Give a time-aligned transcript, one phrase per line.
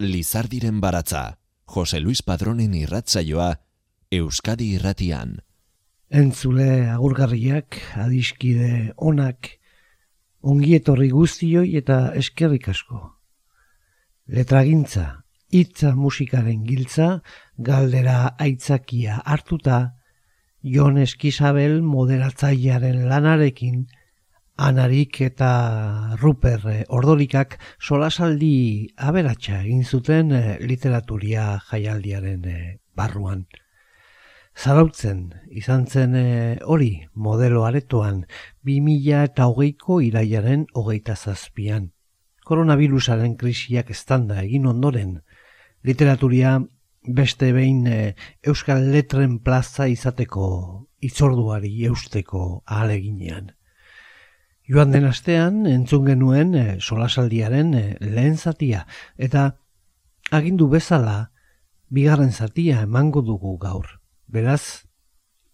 [0.00, 3.50] Lizardiren baratza, Jose Luis Padronen irratzaioa,
[4.10, 5.34] Euskadi irratian.
[6.08, 9.50] Entzule agurgarriak, adiskide onak,
[10.40, 13.02] ongietorri guztioi eta eskerrik asko.
[14.24, 15.04] Letragintza,
[15.52, 17.20] hitza musikaren giltza,
[17.58, 19.80] galdera aitzakia hartuta,
[20.64, 23.84] Jon Eskizabel moderatzailearen lanarekin,
[24.60, 33.46] Anarik eta Ruper eh, ordolikak solasaldi aberatsa egin zuten eh, literaturia jaialdiaren eh, barruan.
[34.52, 36.12] Zarautzen, izan zen
[36.68, 38.26] hori modelo aretoan
[38.68, 41.86] 2000 eta hogeiko iraiaren hogeita zazpian.
[42.44, 45.14] Koronavirusaren krisiak estanda egin ondoren,
[45.82, 46.58] literaturia
[47.06, 47.86] beste behin
[48.44, 50.50] Euskal Letren plaza izateko
[51.00, 53.54] itzorduari eusteko ahaleginean.
[54.70, 58.84] Joan den astean entzun genuen e, solasaldiaren e, lehen zatia
[59.18, 59.56] eta
[60.30, 61.32] agindu bezala
[61.90, 63.88] bigarren zatia emango dugu gaur.
[64.30, 64.86] Beraz,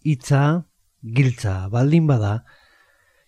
[0.05, 0.67] hitza,
[1.01, 2.43] giltza baldin bada,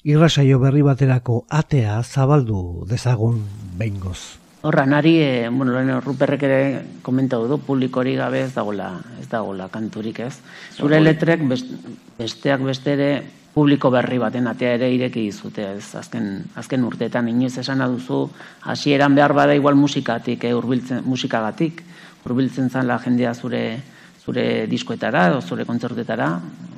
[0.06, 3.42] irrasaio berri baterako atea zabaldu dezagun
[3.82, 4.38] behingoz.
[4.62, 6.62] Horra, nari, e, bueno, lehen ruperrek ere
[7.02, 10.36] komentau du, publikori gabe ez dagoela, ez dagoela kanturik ez.
[10.78, 13.10] Zure letrek besteak bestere
[13.54, 18.30] publiko berri baten atea ere ireki dizute, ez azken, azken urteetan inoiz esan duzu
[18.62, 21.84] hasieran behar bada igual musikatik, eh, urbiltzen, musikagatik,
[22.26, 23.82] urbiltzen zan la jendea zure
[24.30, 26.30] zure diskoetara edo zure kontzertetara,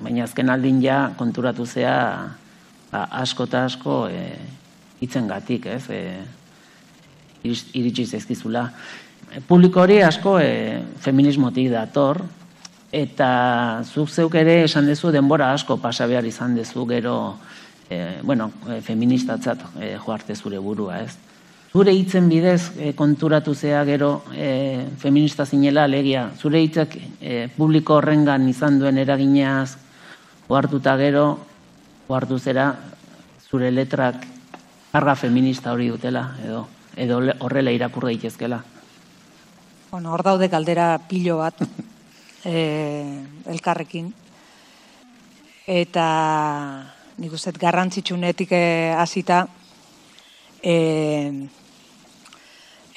[0.01, 1.95] baina azken aldin ja konturatu zea
[2.91, 4.21] ba, asko eta asko e,
[5.03, 6.01] itzen gatik, ez, e,
[7.43, 8.67] iritsi zezkizula.
[9.31, 12.21] E, publiko hori asko e, feminismotik dator,
[12.91, 17.37] eta zuk zeuk ere esan dezu denbora asko pasa behar izan dezu gero
[17.89, 21.15] e, bueno, e, feministatzat e, joarte zure burua, ez?
[21.71, 27.95] Zure hitzen bidez e, konturatu zea gero e, feminista zinela alegia, zure hitzak e, publiko
[27.99, 29.77] horrengan izan duen eragineaz
[30.49, 31.25] ohartuta gero
[32.09, 32.73] ohartu zera
[33.49, 34.27] zure letrak
[34.91, 38.63] arga feminista hori dutela edo edo horrela irakur daitezkela.
[39.91, 41.55] Bueno, hor daude galdera pilo bat.
[42.45, 44.11] e, elkarrekin.
[45.67, 46.05] Eta
[47.21, 49.45] nik uste garrantzitsunetik eh, hasita
[50.63, 50.75] e,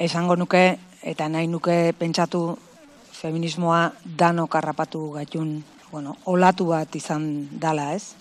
[0.00, 0.64] esango nuke
[1.04, 2.56] eta nahi nuke pentsatu
[3.12, 8.14] feminismoa dano karrapatu gaitun, bueno, olatu bat izan dala, ez?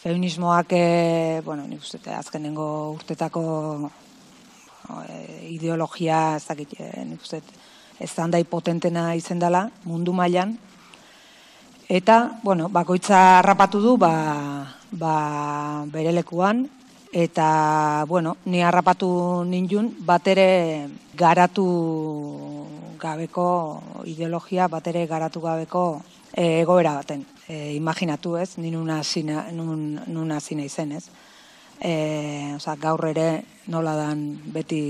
[0.00, 3.90] Feminismoak, e, bueno, nik uste azkenengo urtetako
[5.50, 6.72] ideologia, ez dakit,
[7.06, 7.42] nik uste,
[8.00, 10.56] ez handai potentena izen dela mundu mailan
[11.88, 16.68] eta bueno, bakoitza harrapatu du ba, ba bere lekuan
[17.12, 21.66] eta bueno, ni harrapatu ninjun bat ere garatu
[23.00, 25.84] gabeko ideologia bat ere garatu gabeko
[26.32, 27.24] e, egoera baten.
[27.48, 31.08] E, imaginatu ez, ni nuna zina, nun, nuna zina izen ez.
[31.80, 34.82] E, oza, gaur ere nola dan beti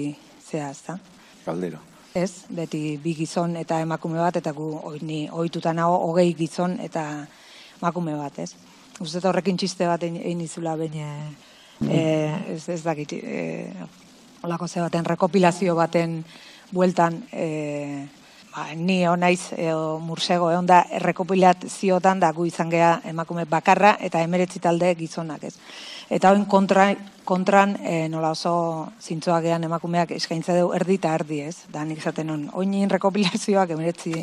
[0.52, 0.98] da.
[1.44, 6.78] Kaldero ez, beti bi gizon eta emakume bat, eta gu ni ohituta nago hogei gizon
[6.80, 7.26] eta
[7.80, 8.54] emakume bat, ez.
[9.00, 11.08] Uste horrekin txiste bat egin izula baina
[11.88, 12.00] e,
[12.54, 13.72] ez, ez dakit, e,
[14.42, 16.24] olako ze baten rekopilazio baten
[16.72, 18.06] bueltan, e,
[18.54, 24.22] ba, ni honaiz edo mursego egon da rekopilaziotan da gu izan gea emakume bakarra eta
[24.22, 25.56] emeretzi talde gizonak, ez.
[26.10, 26.88] Eta hoin kontra,
[27.24, 31.56] kontran e, nola oso zintzoa gean emakumeak eskaintza dugu erdi eta erdi ez.
[31.70, 34.14] Da nik izaten hon, oinin rekopilazioak emiretzi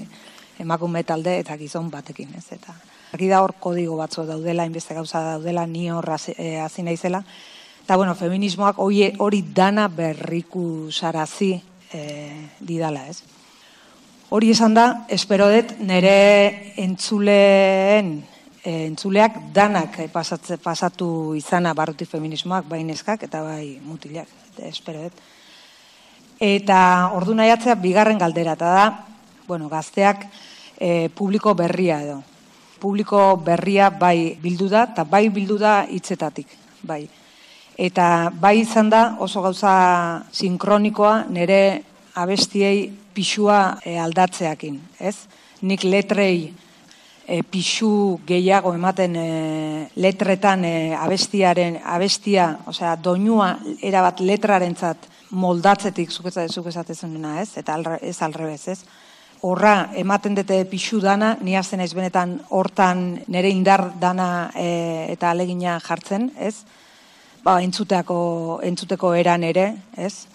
[0.59, 2.45] emakume talde eta gizon batekin ez.
[2.51, 2.75] Eta
[3.15, 7.23] Aki da hor kodigo batzu daudela, inbeste gauza daudela, ni hor hasi e, naizela.
[7.85, 11.53] Eta bueno, feminismoak hori, dana berriku sarazi
[11.93, 12.01] e,
[12.59, 13.21] didala ez.
[14.29, 18.17] Hori esan da, espero dut nire entzuleen
[18.67, 24.27] entzuleak danak e, pasatze, pasatu izana barruti feminismoak, bai neskak eta bai mutilak,
[24.67, 25.21] espero dut.
[26.43, 26.79] Eta
[27.17, 28.87] ordu nahiatzea bigarren galdera, eta da,
[29.47, 30.27] bueno, gazteak
[30.77, 32.19] e, publiko berria edo.
[32.77, 36.51] Publiko berria bai bildu da, eta bai bildu da hitzetatik,
[36.83, 37.07] bai.
[37.77, 39.73] Eta bai izan da oso gauza
[40.33, 41.83] sinkronikoa nire
[42.17, 45.15] abestiei pixua e, aldatzeakin, ez?
[45.61, 46.66] Nik letrei
[47.27, 49.27] e, pixu gehiago ematen e,
[49.99, 57.57] letretan e, abestiaren abestia, osea doinua erabat letrarentzat moldatzetik zuk esatzen ez?
[57.57, 58.79] Eta alre, ez alrebez, ez?
[59.41, 65.29] Horra ematen dute pixu dana, ni hasten ez benetan hortan nere indar dana e, eta
[65.31, 66.63] alegina jartzen, ez?
[67.43, 70.27] Ba, entzuteako, entzuteko eran ere, ez?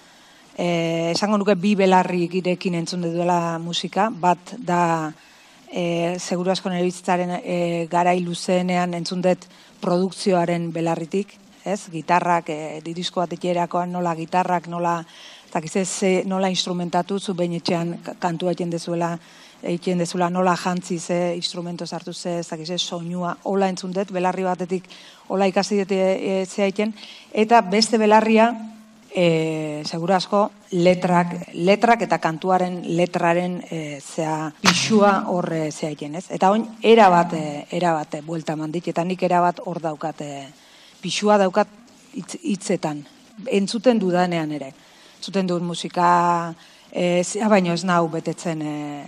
[0.57, 5.13] e, esango nuke bi belarri girekin entzun duela musika, bat da
[5.73, 9.47] e, seguru asko nire bizitzaren e, gara iluzeenean entzun dut
[9.81, 11.33] produkzioaren belarritik,
[11.65, 11.89] ez?
[11.91, 15.05] Gitarrak, e, didisko bat nola gitarrak, nola,
[15.85, 19.19] ze, nola instrumentatu, zu behin etxean kantu egiten dezuela,
[19.63, 24.43] egiten dezuela nola jantzi ze instrumento sartu ze, ez dakize, soinua, hola entzun dut, belarri
[24.43, 24.89] batetik,
[25.29, 26.93] hola ikasi dut e, e,
[27.33, 28.72] eta beste belarria,
[29.15, 36.27] e, segura asko letrak, letrak eta kantuaren letraren e, zea pixua horre zea ez?
[36.31, 39.81] Eta oin, era bat, e, era bat, e, buelta mandit, eta nik era bat hor
[39.81, 40.47] daukat, e,
[41.03, 41.69] pixua daukat
[42.43, 43.05] hitzetan,
[43.47, 44.73] entzuten dudanean ere.
[45.19, 46.55] Entzuten dut musika,
[46.91, 49.05] e, zea baino ez nau betetzen, e,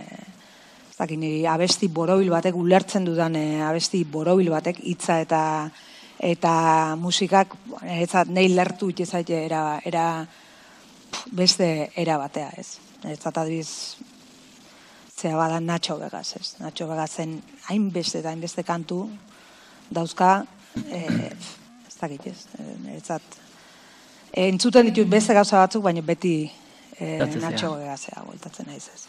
[0.91, 5.71] ez dakit, abesti borobil batek, ulertzen dudan e, abesti borobil batek, hitza eta
[6.19, 10.27] eta musikak ezat nei lertu itzaite era era
[11.33, 12.79] beste era batea, ez.
[13.05, 13.97] Ezat adiz
[15.17, 16.55] zea bada Nacho Vegas, ez.
[16.61, 19.09] Nacho Vegasen hain beste da beste kantu
[19.91, 20.45] dauzka
[20.91, 21.31] eh
[21.89, 22.47] ez dakit, ez.
[22.97, 23.23] Ezat
[24.33, 26.51] entzuten ditut beste gauza batzuk, baina beti
[26.99, 29.07] eh Nacho Vegasea voltatzen naiz, ez.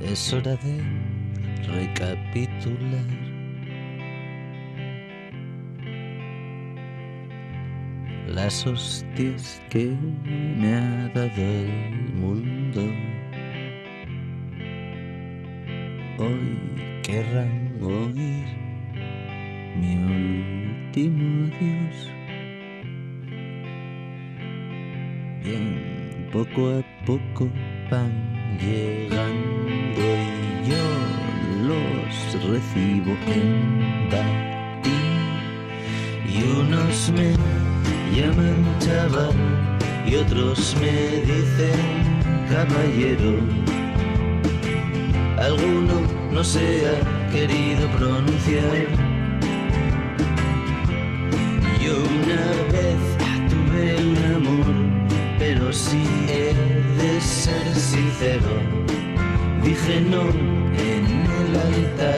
[0.00, 0.74] Es hora de
[1.66, 3.27] recapitular
[8.34, 9.96] las hostias que
[10.58, 12.82] me ha dado el mundo.
[16.18, 18.46] Hoy querrán oír
[19.80, 22.10] mi último adiós.
[25.42, 27.48] Bien, poco a poco
[27.90, 30.86] van llegando y yo
[31.68, 34.98] los recibo en batín
[36.28, 37.77] y unos me
[38.14, 39.34] llaman chaval
[40.06, 42.08] y otros me dicen
[42.48, 43.38] caballero.
[45.38, 46.00] Alguno
[46.32, 48.86] no se ha querido pronunciar.
[51.80, 53.00] Yo una vez
[53.50, 54.66] tuve un amor,
[55.38, 56.54] pero si he
[57.00, 58.52] de ser sincero,
[59.62, 61.04] dije no en
[61.40, 62.17] el altar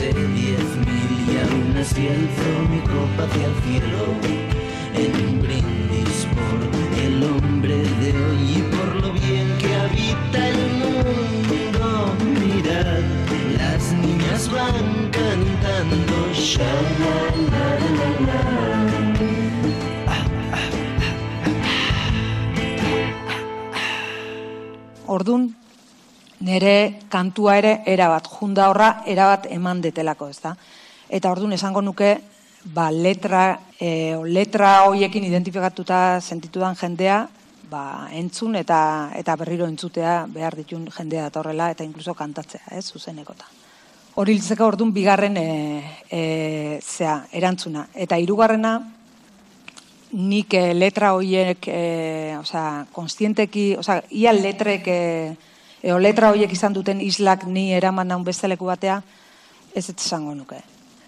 [0.00, 4.02] fracasé diez mil y aún así alzo mi copa hacia el cielo.
[4.94, 6.60] En un brindis por
[6.98, 12.14] el hombre de hoy y por lo bien que habita el mundo.
[12.40, 13.02] Mirad,
[13.58, 16.20] las niñas van cantando
[25.06, 25.59] Ordun
[26.50, 30.54] nire kantua ere erabat, junda horra erabat eman detelako, ez da?
[31.10, 32.16] Eta orduan esango nuke,
[32.74, 37.22] ba, letra, e, letra hoiekin identifikatuta sentitudan jendea,
[37.70, 38.80] ba, entzun eta
[39.16, 43.46] eta berriro entzutea behar ditun jendea datorrela eta inkluso kantatzea, ez, zuzenekota.
[44.18, 45.50] Hori litzeka orduan bigarren e,
[46.10, 46.22] e,
[46.82, 47.86] zea, erantzuna.
[47.94, 48.74] Eta hirugarrena
[50.18, 54.90] nik e, letra hoiek, e, osea, konstienteki, osea, ia letrek...
[54.90, 55.48] E,
[55.82, 59.00] eo letra horiek izan duten islak ni eraman naun besteleku batea,
[59.74, 60.60] ez ez esango nuke.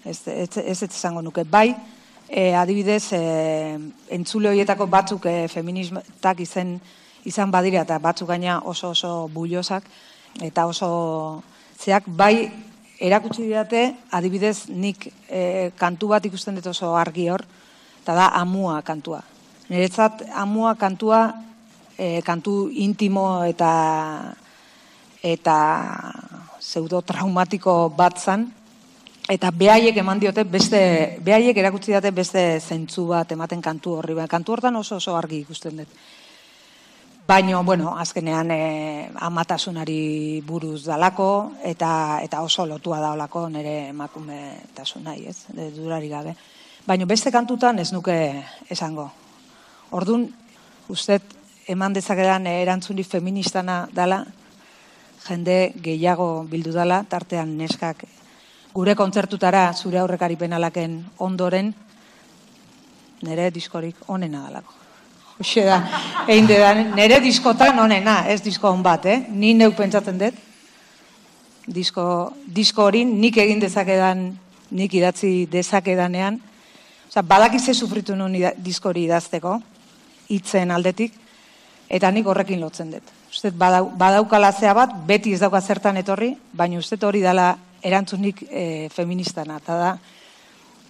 [0.04, 1.44] Ez ez esango nuke.
[1.44, 1.74] Bai,
[2.28, 3.78] e, adibidez, e,
[4.10, 6.78] entzule horietako batzuk e, feministak izen,
[7.28, 9.84] izan badira eta batzuk gaina oso oso bullosak
[10.40, 11.42] eta oso
[11.78, 12.50] zeak bai
[13.02, 17.44] erakutsi didate adibidez nik e, kantu bat ikusten dut oso argi hor
[18.02, 19.22] eta da amua kantua.
[19.68, 21.22] Niretzat amua kantua
[21.98, 23.72] e, kantu intimo eta
[25.22, 25.56] eta
[26.58, 28.48] pseudo traumatiko bat zan,
[29.30, 30.80] eta behaiek eman diote beste,
[31.22, 35.76] behaiek erakutsi dute beste zentzu bat ematen kantu horri, kantu hortan oso oso argi ikusten
[35.82, 35.88] dut.
[37.26, 44.66] Baina, bueno, azkenean e, amatasunari buruz dalako, eta eta oso lotua da olako nire emakume
[44.74, 46.34] tasunai, ez, durari gabe.
[46.86, 48.16] Baina beste kantutan ez nuke
[48.68, 49.06] esango.
[49.92, 50.26] Ordun
[50.90, 51.22] ustet
[51.68, 54.24] eman dezakedan erantzuni feministana dala,
[55.28, 58.04] jende gehiago bildu dala, tartean neskak
[58.72, 61.72] gure kontzertutara zure aurrekari penalaken ondoren,
[63.22, 64.78] nire diskorik onena dalako.
[65.38, 65.78] Hoxe da,
[66.28, 69.18] egin da, nire diskotan onena, ez disko hon bat, eh?
[69.28, 70.38] Ni neuk pentsatzen dut,
[71.66, 72.06] disko,
[72.46, 74.30] disko hori nik egin dezakedan,
[74.70, 76.40] nik idatzi dezakedanean,
[77.12, 78.32] Osa, badakize sufritu nuen
[78.64, 79.58] disko hori idazteko,
[80.32, 81.12] hitzen aldetik,
[81.92, 83.10] eta nik horrekin lotzen dut.
[83.32, 88.64] Uste, badaukala zea bat, beti ez dauka zertan etorri, baina uste hori dela erantzunik e,
[88.92, 89.92] feministana, eta da,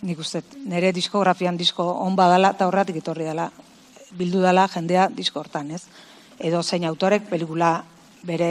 [0.03, 3.47] nik uste, nire diskografian disko on badala, eta horretik etorri dela,
[4.19, 5.85] bildu dela jendea disko hortan, ez?
[6.43, 7.77] Edo zein autorek pelikula
[8.27, 8.51] bere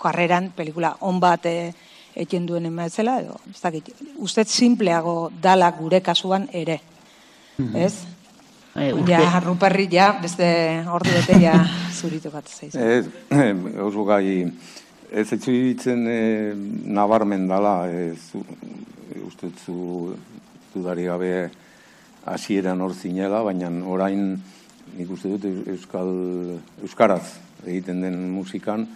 [0.00, 1.72] karreran, pelikula on bat e,
[2.20, 3.88] eken duen emaetzela, edo, ez dakit,
[4.20, 6.82] uste simpleago dala gure kasuan ere,
[7.72, 7.94] ez?
[8.76, 10.46] E, urte, Ja, Ruperri, ja, beste
[10.86, 11.56] ordu bete, ja,
[11.90, 12.78] zuritu bat zaizu.
[12.78, 13.06] Ez,
[13.82, 14.44] oso gai,
[15.10, 16.20] ez etxu ditzen e,
[16.86, 18.44] nabarmen dala, e, zu,
[19.10, 20.14] e, uste zu
[20.74, 21.50] dudari gabe
[22.30, 24.36] hasieran hor zinela, baina orain
[24.96, 26.14] nik uste dut Euskal,
[26.82, 27.24] Euskaraz
[27.66, 28.86] egiten den musikan,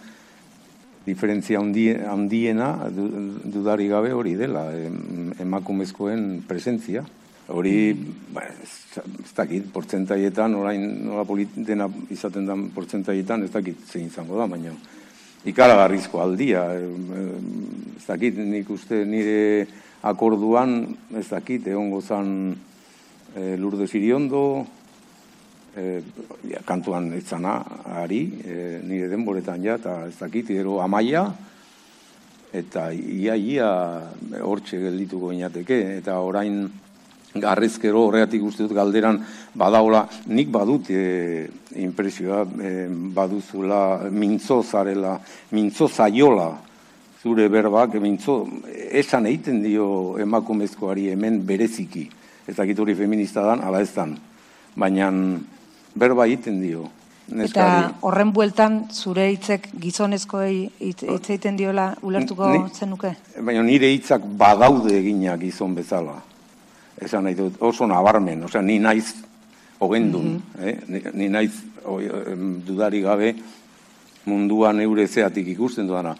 [1.05, 3.09] diferentzia handi- handiena du,
[3.43, 7.03] dudari gabe hori dela, em, emakumezkoen presentzia.
[7.47, 7.93] Hori,
[8.33, 14.07] ba, ez, ez dakit, portzentaietan, orain nola polit, dena izaten den portzentaietan, ez dakit zein
[14.09, 14.73] izango da, baina
[15.45, 16.63] ikaragarrizko aldia.
[16.73, 19.67] Ez dakit, nik uste nire
[20.09, 20.79] akorduan,
[21.13, 22.31] ez dakit, egongo zan
[23.35, 24.65] e, Lourdes Iriondo,
[25.77, 26.01] e,
[26.49, 27.59] ja, kantuan etzana
[28.01, 31.27] ari, e, nire denboretan ja, eta ez dakit, gero amaia,
[32.55, 33.69] eta ia ia
[34.41, 36.63] hortxe geldituko inateke, eta orain
[37.35, 39.19] garrezkero horregatik uste dut galderan
[39.53, 41.47] badaula, nik badut e,
[41.83, 45.17] impresioa e, baduzula mintzo zarela,
[45.51, 46.53] mintzo zaiola
[47.21, 49.87] zure berbak, mintzo esan egiten dio
[50.21, 52.05] emakumezkoari hemen bereziki,
[52.47, 54.13] ez dakit hori feminista dan, ala ez dan,
[54.75, 55.09] baina
[55.95, 56.85] berba egiten dio.
[57.25, 57.87] Neskari.
[57.87, 63.15] Eta horren bueltan zure hitzek gizonezkoei hitz egiten diola ulertuko zenuke?
[63.41, 66.19] Baina nire hitzak badaude eginak gizon bezala.
[67.01, 69.11] Esan nahi dut, oso nabarmen, osea, ni naiz
[69.83, 70.77] hogendun, eh?
[70.87, 71.51] ni, ni naiz
[71.83, 71.99] o,
[72.65, 73.33] dudari gabe
[74.25, 76.15] munduan eure zeatik ikusten duana.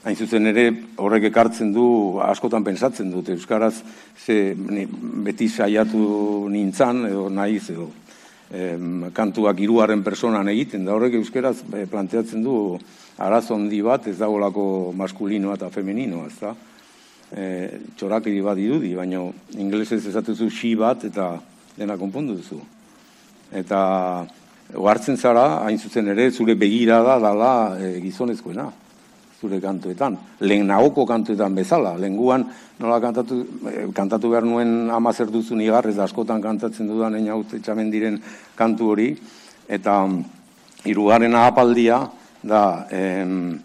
[0.00, 1.84] Hain zuzen ere horrek ekartzen du,
[2.24, 3.74] askotan pensatzen dut, Euskaraz
[4.16, 4.86] ze, ni,
[5.26, 7.90] beti saiatu nintzan, edo naiz, edo
[8.54, 12.54] em, kantuak hirugarren personan egiten, da horrek Euskaraz eh, planteatzen du
[13.20, 14.64] arazo handi bat, ez dagoelako
[14.96, 16.54] maskulinoa eta femeninoa, ez da?
[17.30, 17.46] E,
[17.94, 19.22] txorakiri bat dirudi, baina
[19.54, 21.32] inglesez esatuzu xi bat eta
[21.76, 22.58] dena konpondu duzu.
[23.54, 23.80] Eta
[24.74, 28.66] ohartzen zara, hain zuzen ere, zure begirada dala e, gizonezkoena,
[29.40, 30.18] zure kantuetan.
[30.40, 32.44] Lehen nahoko kantuetan bezala, lenguan
[32.80, 37.44] nola kantatu, e, kantatu behar nuen ama zer duzu nigarrez, askotan kantatzen dudan egin hau
[37.90, 38.20] diren
[38.56, 39.16] kantu hori,
[39.68, 40.02] eta
[40.84, 42.08] hirugarren apaldia
[42.42, 43.60] da, em,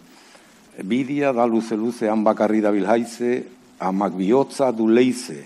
[0.83, 5.45] bidia da luze-luzean bakarri dabil haize, amak bihotza du leize,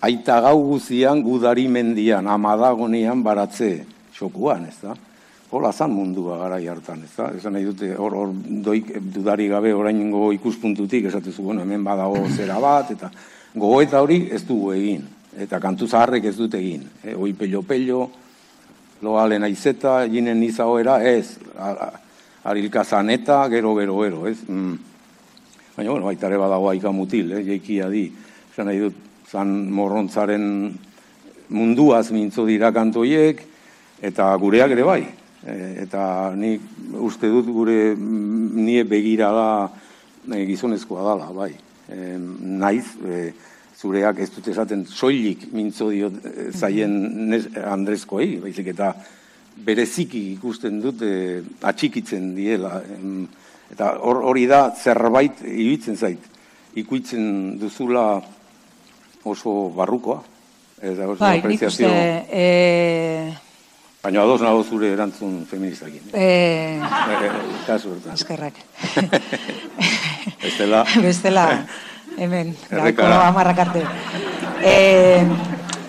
[0.00, 3.84] aita gau guzian gudari mendian, amadagonean baratze,
[4.16, 4.94] xokuan, ez da?
[5.50, 7.30] Hola zan mundua garai hartan, ez da?
[7.36, 8.28] Esan nahi dute, hor, hor
[8.64, 13.10] doik dudari gabe oraingo ikuspuntutik, esatezu, bueno, hemen badago zera bat, eta
[13.54, 15.02] gogoeta hori ez dugu egin,
[15.36, 16.84] eta kantu zaharrek ez dute egin.
[17.02, 18.10] E, oi pello-pello,
[19.02, 21.92] loalen aizeta, jinen nizaoera, ez, a- a-
[22.44, 24.38] arilka zaneta, gero, gero, gero, ez?
[24.48, 24.78] Mm.
[25.80, 28.02] Baina, bueno, baita ere badago aika mutil, eh, jeikia di.
[28.52, 28.96] Esan nahi dut,
[29.32, 30.42] zan morrontzaren
[31.56, 33.40] munduaz mintzo dira kantoiek,
[34.04, 35.00] eta gureak ere bai.
[35.40, 35.54] E,
[35.86, 36.02] eta
[36.36, 36.52] ni
[37.00, 39.48] uste dut gure mm, nie begira da
[40.28, 41.54] e, gizonezkoa dala, bai.
[41.88, 42.12] E,
[42.60, 43.32] naiz, e,
[43.80, 48.92] zureak ez dut esaten soilik mintzo dio e, zaien Andrezkoei, baizik eta
[49.64, 51.40] bereziki ikusten dut e,
[51.72, 52.82] atxikitzen diela.
[53.00, 53.24] Em,
[53.72, 56.18] eta hor- hori da zerbait iruditzen zait.
[56.74, 58.20] Ikuitzen duzula
[59.24, 60.22] oso barrukoa.
[60.80, 61.88] Eta oso Bai, nik uste, apreziazio.
[62.32, 63.34] e,
[64.02, 66.00] Baina ados nago zure erantzun feministakin.
[66.14, 66.80] e, Eh?
[66.80, 67.30] Eh,
[67.66, 68.14] kasu hortan.
[68.14, 68.54] eskerrak.
[70.42, 71.44] Bestela, Bestela,
[72.16, 73.28] hemen, gaiko Errekara.
[73.28, 73.82] amarrak arte.
[74.64, 75.22] E,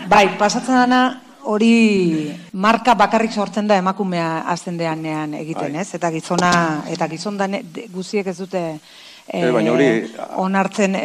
[0.07, 5.81] bai, pasatzen dana, hori marka bakarrik sortzen da emakumea azten deanean egiten, Bai.
[5.81, 5.93] ez?
[5.95, 6.51] Eta gizona,
[6.89, 8.79] eta gizon dane, guziek ez dute e,
[9.27, 11.01] Eh, baina hori- onartzen e,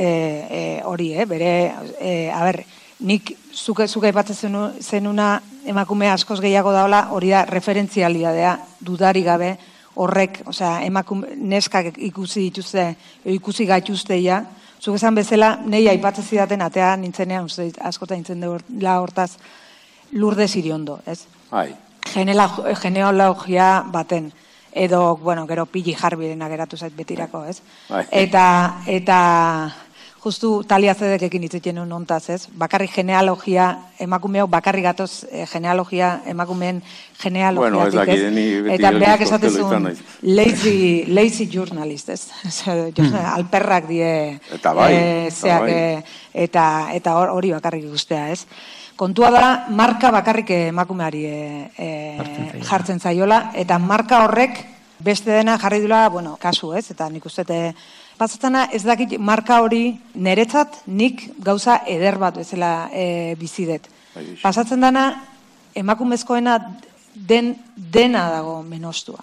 [0.50, 1.26] e, hori, eh?
[1.26, 2.62] Bere, e, a ber,
[3.00, 9.56] nik zuke, zuke aipatzen zenu, zenuna emakume askoz gehiago daola, hori da referentzialidadea dudari gabe,
[9.94, 14.44] horrek, osea, emakume, neskak ikusi dituzte, ikusi gaituzteia,
[14.80, 19.36] zuk esan bezala, nei aipatzen zidaten atea nintzenean, uste dit, askotan nintzen dela hortaz,
[20.16, 21.26] lurde ziriondo, ez?
[22.06, 24.32] Genela- genealogia baten
[24.72, 27.60] edo, bueno, gero pili jarbi dena geratu zait betirako, ez?
[27.88, 28.04] Bai.
[28.12, 28.46] Eta,
[28.86, 29.18] eta,
[30.26, 32.48] justu talia zedekekin itziten nuen ontaz, ez?
[32.58, 33.66] Bakarrik genealogia
[34.02, 36.82] emakumeok, bakarrik gatoz eh, genealogia emakumeen
[37.62, 39.68] Bueno, ez ni Eta Costello esatezun
[40.22, 42.26] lazy, lazy journalist, ez?
[43.36, 44.92] Alperrak die Eta bai,
[45.28, 45.72] eta zeak, bai.
[45.72, 46.02] eh,
[46.46, 46.66] eta,
[46.98, 48.46] eta hor- hori bakarrik ikustea, ez?
[48.96, 51.38] Kontua da, marka bakarrik emakumeari e,
[51.76, 51.88] e,
[52.64, 54.62] jartzen zaiola, eta marka horrek
[55.04, 56.86] beste dena jarri dula, bueno, kasu, ez?
[56.94, 57.58] Eta nik uste, te,
[58.16, 63.90] pasatzena ez dakit marka hori niretzat nik gauza eder bat bezala e, bizidet.
[64.14, 65.10] Bai, Pasatzen dana,
[65.76, 66.56] emakumezkoena
[67.14, 69.20] den, dena dago menostua.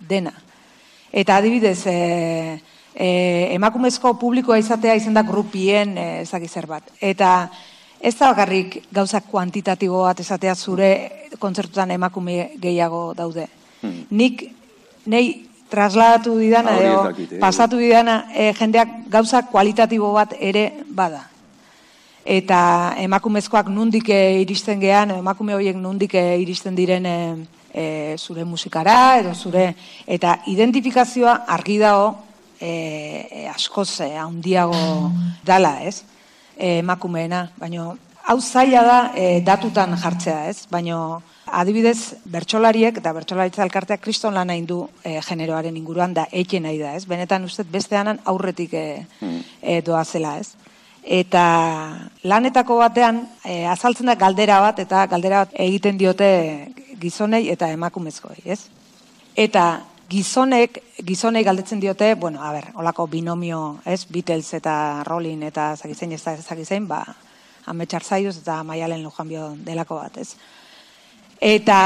[0.00, 0.34] Dena.
[1.14, 2.58] Eta adibidez, e,
[2.94, 3.08] e,
[3.54, 6.90] emakumezko publikoa izatea izan da grupien e, ezaki zer bat.
[6.98, 7.30] Eta
[8.04, 10.88] ez da bakarrik gauza kuantitatibo bat esatea zure
[11.40, 13.48] kontzertutan emakume gehiago daude.
[14.10, 14.44] Nik,
[15.06, 17.38] nei trasladatu didana, edo eh.
[17.40, 21.24] pasatu didana e, jendeak gauza kualitatibo bat ere bada
[22.24, 29.74] eta emakumezkoak nundik iristen gean, emakume horiek nundik iristen diren eh, zure musikara, edo zure,
[30.06, 32.14] eta identifikazioa argi dago
[32.60, 35.12] eh, askoz handiago
[35.44, 36.00] dala, ez?
[36.56, 37.94] Emakumeena, baino
[38.24, 40.66] hau zaila da eh, datutan jartzea, ez?
[40.70, 46.64] Baino adibidez, bertsolariek eta bertsolaritza elkarteak kriston lan egin du eh, generoaren inguruan da eiken
[46.66, 47.04] nahi da, ez?
[47.10, 49.04] Benetan ustez besteanan aurretik eh,
[49.60, 50.54] eh, doazela, ez?
[51.04, 51.44] Eta
[52.24, 56.28] lanetako batean e, azaltzen da galdera bat eta galdera bat egiten diote
[57.00, 58.62] gizonei eta emakumezkoei, ez?
[59.36, 64.04] Eta gizonek, gizonei galdetzen diote, bueno, a ber, olako binomio, ez?
[64.10, 67.02] Beatles eta Rolling eta zakizein ez da zakizein, ba,
[67.66, 70.34] ametxar zaioz eta maialen lujanbio delako bat, ez?
[71.40, 71.78] Eta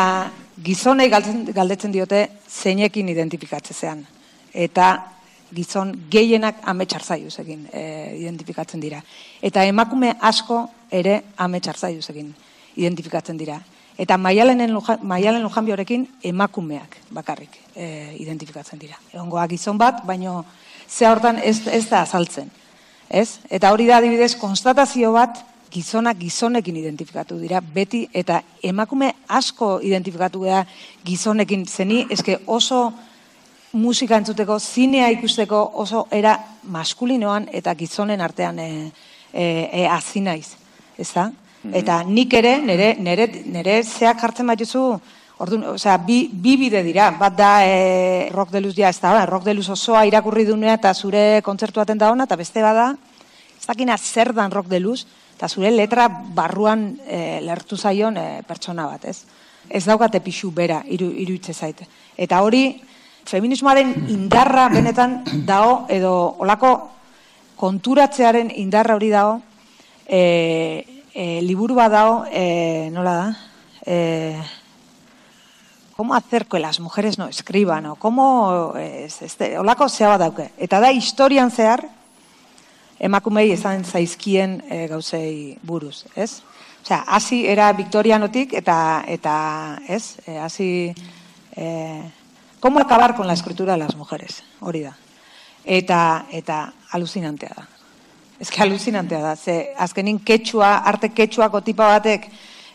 [0.65, 4.05] gizonei galdetzen, galdetzen diote zeinekin identifikatzezean.
[4.53, 4.91] Eta
[5.55, 7.83] gizon gehienak ametxartzaiuzekin e,
[8.21, 9.01] identifikatzen dira.
[9.43, 12.35] Eta emakume asko ere ametxartzaiuzekin
[12.77, 13.59] identifikatzen dira.
[13.99, 18.99] Eta maialenen, maialen lujanbiorekin emakumeak bakarrik e, identifikatzen dira.
[19.13, 20.45] Egongoa gizon bat, baino
[20.89, 22.51] ze hortan ez, ez da azaltzen.
[23.11, 23.41] Ez?
[23.51, 30.45] Eta hori da adibidez konstatazio bat gizonak gizonekin identifikatu dira beti eta emakume asko identifikatu
[30.45, 30.63] dira
[31.05, 32.93] gizonekin zeni eske oso
[33.73, 38.71] musika entzuteko, zinea ikusteko oso era maskulinoan eta gizonen artean e,
[39.33, 40.55] e, e, hazi naiz,
[40.97, 41.29] ez da?
[41.75, 44.99] Eta nik ere, nere, nere, nere zeak jartzen bat jozu,
[45.39, 49.45] Orduan, osea, bi, bi bide dira, bat da e, rock deluz ja, ez da, rock
[49.47, 52.89] deluz osoa irakurri dunea eta zure kontzertu aten da ona, eta beste bada,
[53.55, 55.05] ez dakina zer dan rock deluz,
[55.37, 59.23] eta zure letra barruan e, lertu zaion e, pertsona bat, ez?
[59.71, 61.87] Ez daukate pixu bera, iru, iruitze zaite.
[62.19, 62.65] Eta hori,
[63.29, 66.75] feminismoaren indarra benetan dao, edo olako
[67.63, 69.39] konturatzearen indarra hori dao,
[70.03, 73.29] e, e, liburu bat dao, e, nola da?
[73.83, 74.39] E,
[75.97, 80.53] cómo hacer que las mujeres no escriban, o cómo, ez, este, olako zea bat dauke.
[80.63, 81.83] Eta da historian zehar,
[83.03, 86.47] emakumei esan zaizkien e, gauzei buruz, ez?
[86.87, 89.35] Osea, hasi era Victorianotik eta eta,
[89.91, 90.23] ez?
[90.39, 90.95] Hasi
[91.57, 91.67] e,
[92.61, 94.95] cómo acabar con la escritura de las mujeres, hori da.
[95.65, 97.78] Eta eta alucinantea da.
[98.39, 102.29] Ez que alucinantea da, ze azkenin ketxua, arte ketxuako tipa batek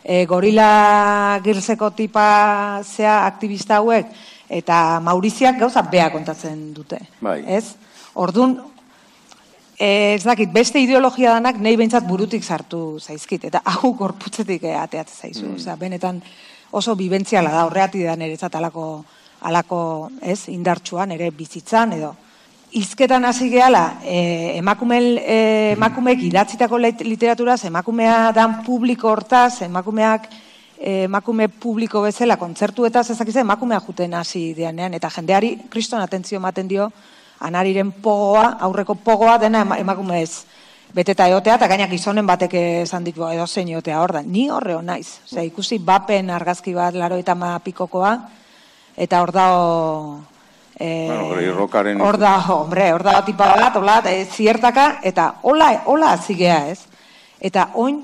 [0.04, 4.12] e, gorila girseko tipa zea aktivista hauek
[4.50, 7.00] eta Mauriziak gauza bea kontatzen dute.
[7.24, 7.42] Bai.
[7.48, 7.76] Ez?
[8.14, 8.58] Ordun
[9.84, 15.28] ez dakit, beste ideologia danak nahi behintzat burutik sartu zaizkit, eta hau gorputzetik eh, ateatzen
[15.28, 15.48] zaizu.
[15.48, 15.56] Mm.
[15.58, 16.22] Osea, benetan
[16.72, 19.04] oso bibentziala da, horreati da niretzat alako,
[19.42, 19.80] alako
[20.22, 22.14] ez, indartsuan, ere bizitzan, edo
[22.74, 25.38] hizketan hasi gehala, e, emakumel, e,
[25.76, 30.26] emakumeek idatzitako lit- literaturaz, emakumea dan publiko hortaz, emakumeak
[30.80, 36.68] e, emakume publiko bezala kontzertuetaz ezakize emakumea juten hasi deanean, eta jendeari kriston atentzio ematen
[36.68, 36.90] dio,
[37.40, 40.46] anariren pogoa, aurreko pogoa dena ema- emakumez
[40.94, 44.22] beteta egotea, eta gainak gizonen batek esan ditu edo zein egotea hor da.
[44.22, 45.20] Ni horreo naiz.
[45.26, 48.18] Osea, ikusi bapen argazki bat laro eta pikokoa,
[48.98, 50.33] eta hor dago...
[50.86, 55.36] Eh, Bueno, hori rockaren- Hor da, hombre, hor da tipa bat, hola, e, ziertaka, eta
[55.44, 56.82] hola, hola azigea ez.
[57.40, 58.02] Eta oin,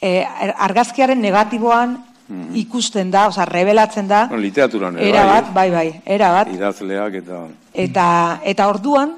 [0.00, 0.24] e,
[0.58, 2.00] argazkiaren negatiboan
[2.54, 6.48] ikusten da, osea, revelatzen da, Bueno, literaturan ere, era bai, bat, bai, bai, era bat,
[6.48, 7.40] idazleak eta...
[7.72, 8.06] eta,
[8.42, 9.14] eta orduan,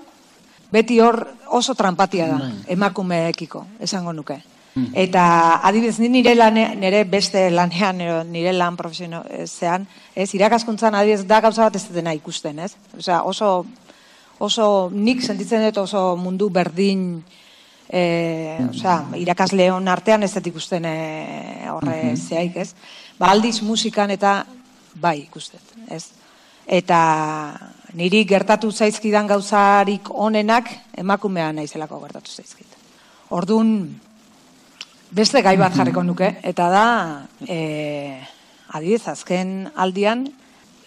[0.72, 4.42] beti hor oso trampatia da, emakumeekiko, esango nuke.
[4.74, 11.38] Eta adibidez, ni nire, lane, nire beste lanean, nire lan profesionalean, ez, irakaskuntzan adibidez da
[11.44, 12.72] gauza bat ez dena ikusten, ez?
[12.98, 13.66] Osea, oso,
[14.42, 17.22] oso nik sentitzen dut oso mundu berdin
[17.86, 18.02] e,
[18.66, 20.96] osea, irakasleon artean ez dut ikusten e,
[21.70, 22.74] horre zehaik, ez?
[23.18, 24.40] Ba, aldiz musikan eta
[24.98, 26.08] bai ikustet, ez?
[26.66, 26.98] Eta
[27.94, 32.74] niri gertatu zaizkidan gauzarik onenak emakumean naizelako gertatu zaizkit.
[33.30, 33.70] Ordun
[35.14, 36.86] beste gai bat jarriko nuke, eta da,
[37.46, 38.18] e,
[38.74, 40.26] adibidez, azken aldian,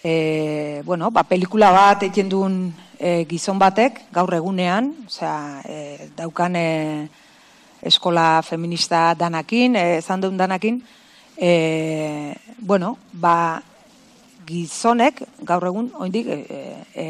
[0.03, 2.57] e, bueno, ba, pelikula bat egin duen
[2.99, 6.67] e, gizon batek, gaur egunean, osea, e, daukan e,
[7.87, 10.81] eskola feminista danakin, e, zan duen danakin,
[11.37, 13.61] e, bueno, ba,
[14.47, 16.59] gizonek, gaur egun, oindik, e,
[16.91, 17.07] e,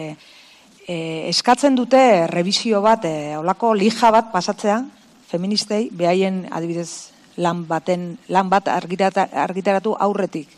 [0.86, 1.00] e,
[1.32, 4.84] eskatzen dute revisio bat, e, olako lija bat pasatzea,
[5.28, 10.50] feministei, behaien adibidez lan baten, lan bat argitaratu aurretik.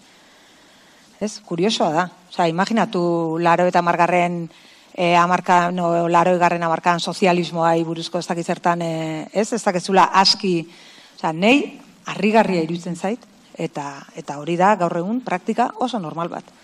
[1.19, 2.05] Ez, kuriosoa da.
[2.29, 3.01] Osa, imaginatu
[3.41, 4.45] laro eta margarren
[4.93, 10.53] e, amarka, no, laro egarren amarkan sozialismoa buruzko ez dakizertan, e, ez, ez dakitzula aski,
[11.17, 13.25] osa, nei, harrigarria iruditzen zait,
[13.59, 16.55] eta eta hori da gaur egun praktika oso normal bat.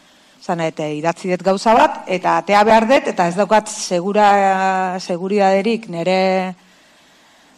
[0.41, 4.29] Zan, eta idatzi dut gauza bat, eta atea behar dut, eta ez daukat segura,
[5.01, 6.19] seguridaderik nire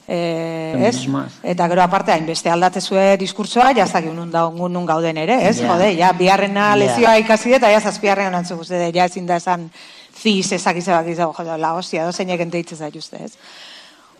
[0.07, 1.03] Eh, ez?
[1.43, 5.57] Eta gero aparte hainbeste aldatzezue diskurtsoa, ja zaki unun da nun gauden ere, ez?
[5.59, 5.73] Yeah.
[5.73, 9.69] Jode, ja biharrena lezioa ikasi eta ja zazpiarren antzu guzti ja ezin da esan
[10.15, 13.33] ziz ezak izabak izabak, jode, la hostia, dozeinek enteitzen zaitu uste, ez?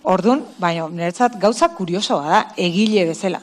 [0.03, 3.39] Ordun, baina niretzat gauza kuriosoa da, egile bezala.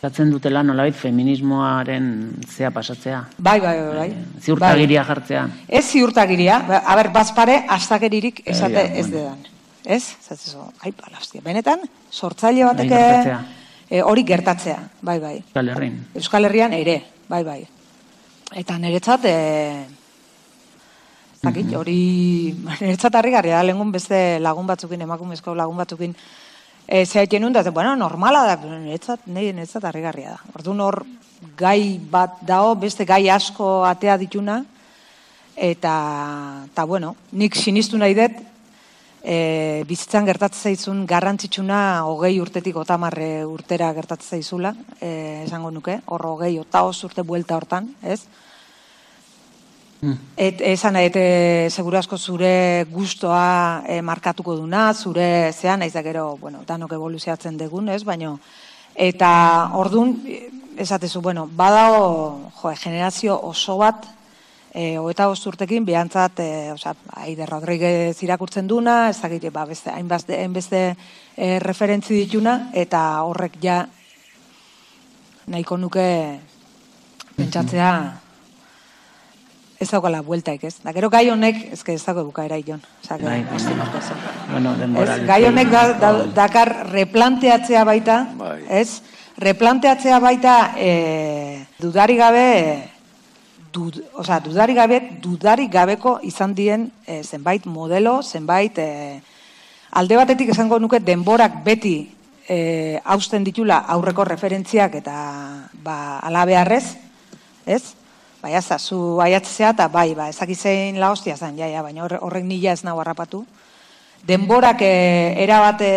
[0.00, 2.10] Zatzen dutela nolabait feminismoaren
[2.48, 3.22] zea pasatzea.
[3.38, 3.94] Bai, bai, bai.
[3.94, 4.10] bai.
[4.10, 5.08] Eh, ziurtagiria bai.
[5.14, 5.46] jartzea.
[5.68, 9.59] Ez ziurtagiria, a ber, bazpare, astakeririk esate ez dedan.
[9.84, 10.16] Ez?
[10.20, 11.40] Zatzezo, ai, palastia.
[11.44, 12.92] Benetan, sortzaile batek
[13.90, 15.36] e, hori gertatzea, bai, bai.
[15.40, 15.96] Euskal Herrian.
[16.14, 16.96] Euskal Herrian ere,
[17.28, 17.60] bai, bai.
[18.60, 19.86] Eta niretzat, e,
[21.40, 21.98] zakit, hori,
[22.82, 26.14] niretzat harri garria da, lehengun beste lagun batzukin, emakumezko lagun batzukin,
[26.86, 30.52] e, zehaiten nun, da, bueno, normala da, niretzat, niretzat harri garria da.
[30.54, 31.02] Orduan hor,
[31.56, 34.60] gai bat dao, beste gai asko atea dituna,
[35.56, 35.94] eta,
[36.70, 38.38] eta bueno, nik sinistu nahi dut,
[39.22, 46.26] e, bizitzan gertatzen zaizun garrantzitsuna hogei urtetik otamarre urtera gertatzen zaizula, e, esango nuke, hor
[46.26, 48.22] hogei otaoz urte buelta hortan, ez?
[50.00, 50.16] Mm.
[50.40, 51.20] Et, esan eta
[51.68, 57.58] seguru asko zure gustoa e, markatuko duna, zure zean, naiz da gero, bueno, danok evoluziatzen
[57.60, 58.02] degun, ez?
[58.04, 58.32] Baina,
[58.96, 59.32] eta
[59.76, 60.16] ordun
[60.80, 64.08] esatezu, bueno, badao, jo, generazio oso bat,
[64.74, 70.38] e, hoeta urtekin, bihantzat, e, oza, Aide Rodríguez irakurtzen duna, ez dakit, ba, beste, hainbeste,
[70.38, 70.82] hainbeste
[71.36, 73.82] e, referentzi dituna, eta horrek ja
[75.50, 76.06] nahiko nuke
[77.36, 77.92] pentsatzea
[79.80, 80.74] ez daukala bueltaik, ez?
[80.84, 82.82] Da, gero gai honek, ez que ez dago bukaera ion.
[83.02, 83.40] Osa, bai,
[84.50, 88.60] bueno, ez, gai honek da, da, dakar replanteatzea baita, bai.
[88.68, 89.00] ez?
[89.40, 92.48] Replanteatzea baita e, dudari gabe
[93.72, 99.20] dud, oza, dudari gabe, dudari gabeko izan dien e, zenbait modelo, zenbait e,
[99.90, 102.10] alde batetik esango nuke denborak beti
[102.48, 105.16] e, hausten ditula aurreko referentziak eta
[105.72, 106.84] ba, alabearrez,
[107.66, 107.82] ez?
[108.40, 112.06] Bai, aza, zu aiatzea eta bai, ba, ezak izein la hostia zen, ja, ja, baina
[112.08, 113.44] horrek nila ez nahu harrapatu.
[114.26, 114.94] Denborak e,
[115.44, 115.92] erabat e,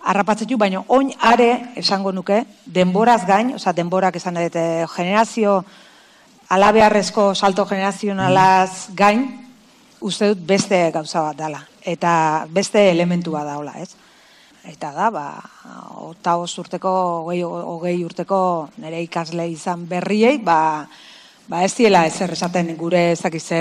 [0.00, 5.60] harrapatzetu, baina oin are esango nuke, denboraz gain, oza, denborak esan edo generazio,
[6.48, 9.24] alabearrezko salto generazionalaz gain,
[10.00, 11.60] uste dut beste gauza bat dela.
[11.84, 13.90] Eta beste elementu bat daula, ez?
[14.68, 15.26] Eta da, ba,
[16.04, 16.90] ota urteko,
[17.24, 18.40] hogei, hogei urteko
[18.82, 20.86] nire ikasle izan berriei, ba,
[21.48, 23.60] ba ez diela ez esaten gure ez dakize,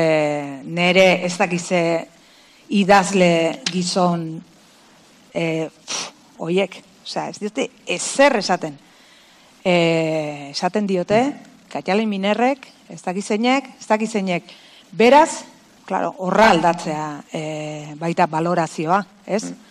[0.65, 1.82] nire ez dakize
[2.69, 4.28] idazle gizon
[5.34, 5.69] e,
[6.43, 6.84] oiek.
[7.08, 8.76] Osea, ez diote ezer esaten.
[9.63, 11.21] E, esaten diote,
[11.71, 14.43] Katialen Minerrek, ez dakizeinek, ez dakizeinek.
[14.91, 15.43] Beraz,
[15.86, 17.41] claro, horra aldatzea e,
[17.99, 19.43] baita valorazioa, ez?
[19.43, 19.63] Mm.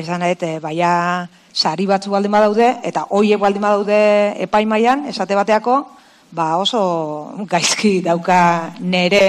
[0.00, 3.98] Esan e, baia sari batzu baldin badaude, eta hoiek baldin badaude
[4.42, 5.76] epaimaian, esate bateako,
[6.34, 6.80] ba oso
[7.46, 9.24] gaizki dauka nere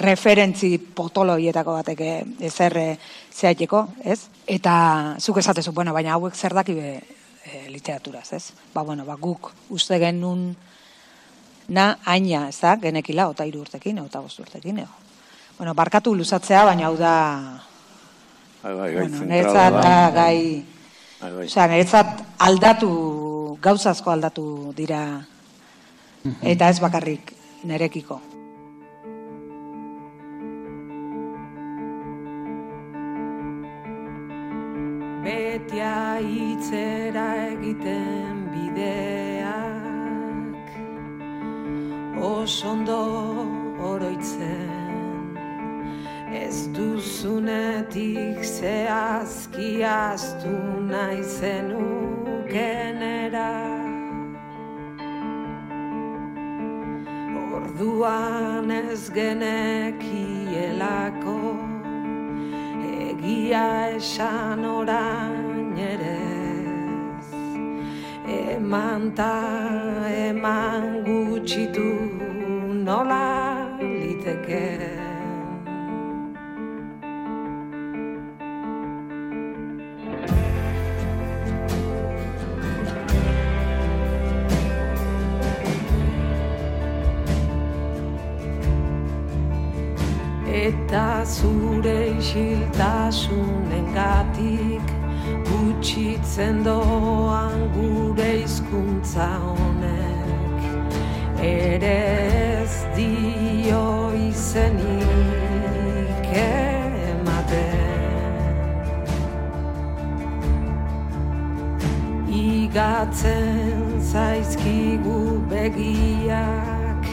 [0.00, 2.02] referentzi potoloietako batek
[2.48, 2.88] ezer e,
[3.30, 4.24] zehaiteko, ez?
[4.46, 6.96] Eta zuk esatezu, bueno, baina hauek zer daki be,
[7.44, 8.44] e, literaturaz, ez?
[8.74, 10.50] Ba, bueno, ba, guk uste genuen
[11.70, 14.96] na aina, ez da, genekila, ota iru urtekin, ota bost urtekin, ego.
[15.56, 17.14] Bueno, barkatu luzatzea, baina hau da...
[18.62, 20.64] Bai, bai, gai, bueno, neretzat, da, gai...
[21.20, 21.44] Bai, bai.
[21.46, 22.90] Osea, neretzat aldatu,
[23.62, 24.44] gauzazko aldatu
[24.76, 25.04] dira,
[26.42, 27.32] eta ez bakarrik
[27.68, 28.18] nerekiko.
[35.20, 35.80] Beti
[36.24, 39.19] hiltzera egiten bideak
[42.20, 43.02] osondo
[43.80, 44.80] oroitzen.
[46.32, 50.52] Ez duzunetik zehazki astu
[50.90, 52.50] nahi zenukenera.
[57.56, 60.40] Orduan ez genekielako
[63.10, 66.39] egia esan orain ere
[68.30, 69.34] eman ta
[70.28, 71.90] eman gutxitu
[72.86, 73.26] nola
[73.80, 74.68] liteke.
[90.50, 94.99] Eta zure isiltasunen gatik
[95.50, 100.60] gutxitzen doan gure hizkuntza honek.
[101.42, 102.00] Ere
[102.62, 103.86] ez dio
[104.28, 108.34] izenik ematen.
[112.28, 113.80] Igatzen
[114.12, 117.04] zaizkigu begiak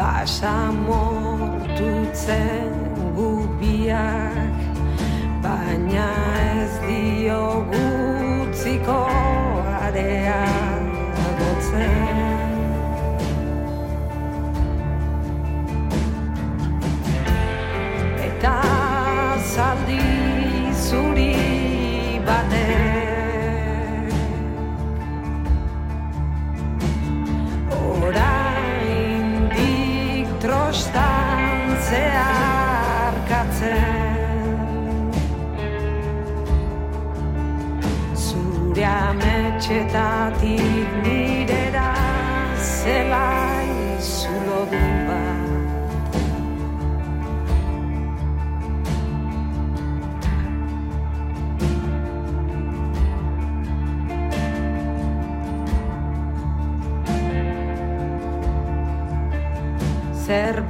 [0.00, 2.72] basamortutzen
[3.16, 4.69] gubiak
[5.42, 6.08] baina
[6.54, 8.98] ez dio gutziko
[9.86, 10.42] area
[11.38, 12.29] gotzen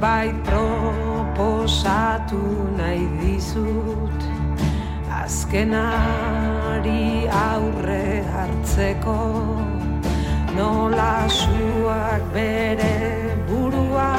[0.01, 2.41] zerbait proposatu
[2.77, 4.21] nahi dizut.
[5.21, 9.21] Azkenari aurre hartzeko
[10.57, 12.97] nola suak bere
[13.47, 14.17] burua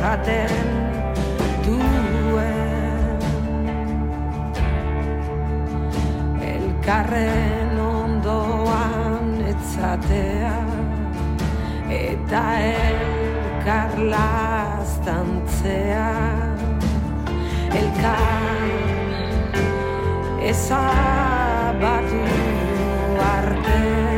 [0.00, 0.66] jaten
[1.66, 3.20] duen.
[6.54, 10.56] Elkarren ondoan etzatea
[12.00, 13.92] eta elkar
[14.86, 16.10] laztantzea
[17.78, 18.70] elkar
[20.50, 22.22] ezabatu
[23.34, 24.15] arte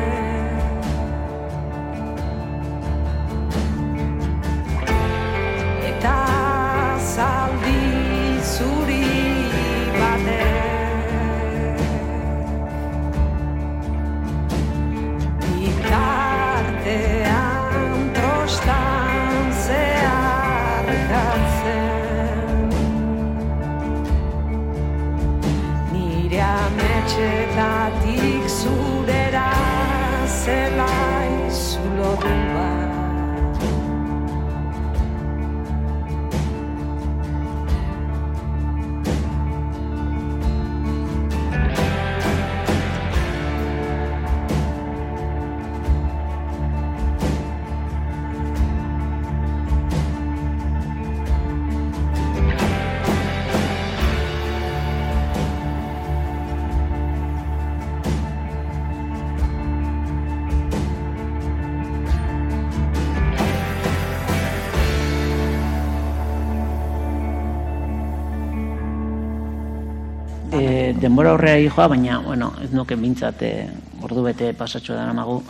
[71.19, 73.67] denbora horrea joa, baina, bueno, ez nuke mintzat e,
[74.07, 75.43] ordu bete pasatxo da namagu.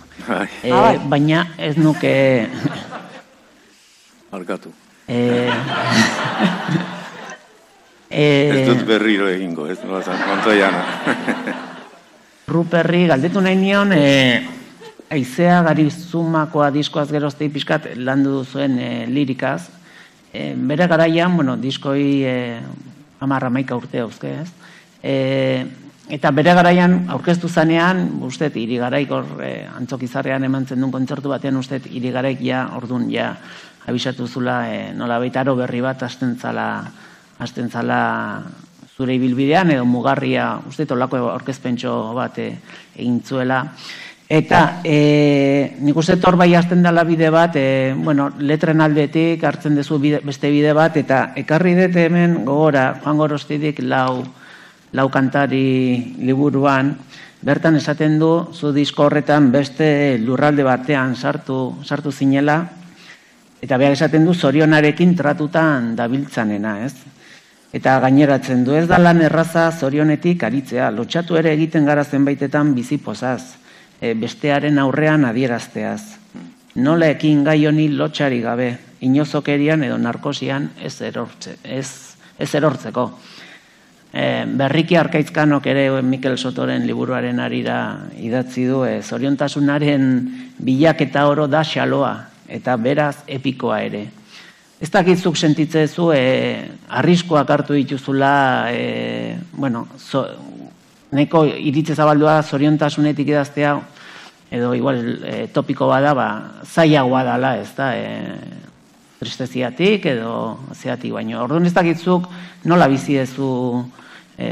[0.65, 0.71] E,
[1.05, 2.49] baina ez nuke...
[4.33, 4.73] markatu.
[5.07, 5.49] E,
[8.09, 10.17] Ez dut e, berriro egingo, ez nola zan.
[12.49, 14.49] Ruperri galdetu nahi nion, e,
[15.13, 19.69] aizea garizumakoa diskoaz geroztei pixkat landu duzuen e, lirikaz.
[20.33, 22.39] E, bere garaian, bueno, diskoi e,
[23.21, 24.49] amarra maika urte hauzke, ez?
[25.03, 25.67] E,
[26.09, 31.87] eta bere garaian aurkeztu zanean, ustet, irigaraik hor e, antzokizarrean eman duen kontzertu batean, ustet,
[31.91, 33.35] irigaraik ja, ordun ja,
[33.87, 36.85] abisatu zula, e, nola aro berri bat hasten zala,
[37.39, 38.43] hasten zala
[38.99, 42.51] zure ibilbidean edo mugarria, uste tolako orkezpentso bat eh,
[42.97, 43.63] egin zuela.
[44.29, 49.79] Eta e, nik uste hor bai hasten dela bide bat, e, bueno, letren aldetik hartzen
[49.79, 54.27] duzu bide, beste bide bat, eta ekarri dut hemen gogora, Juan Gorostidik lau,
[54.93, 56.95] lau kantari liburuan,
[57.43, 62.65] bertan esaten du, zu disko horretan beste lurralde batean sartu, sartu zinela,
[63.63, 66.95] eta behar esaten du zorionarekin tratutan dabiltzanena, ez?
[67.73, 72.97] Eta gaineratzen du, ez da lan erraza zorionetik aritzea, lotxatu ere egiten gara zenbaitetan bizi
[72.99, 73.59] pozaz
[74.01, 76.01] e, bestearen aurrean adierazteaz.
[76.81, 78.71] Nola ekin gai honi lotxari gabe,
[79.05, 83.11] inozokerian edo narkosian ez, erortze, ez, ez erortzeko.
[84.19, 87.79] E, berriki arkaitzkanok ere Mikel Sotoren liburuaren arira
[88.19, 90.09] idatzi du, e, zoriontasunaren
[90.59, 92.15] bilaketa oro da xaloa,
[92.51, 94.01] eta beraz epikoa ere.
[94.83, 96.23] Ez dakitzuk sentitzezu, e,
[96.99, 98.33] arriskoak hartu dituzula,
[98.73, 100.25] e, bueno, zo,
[101.15, 103.77] neko iritze zabaldua zoriontasunetik idaztea,
[104.51, 106.29] edo igual e, topiko bada, ba,
[106.67, 108.67] zaiagoa dala, ez da, e,
[109.19, 110.35] tristeziatik edo
[110.75, 111.39] zeatik baino.
[111.45, 112.27] Orduan ez dakitzuk
[112.67, 113.53] nola bizi dezu
[114.39, 114.51] e,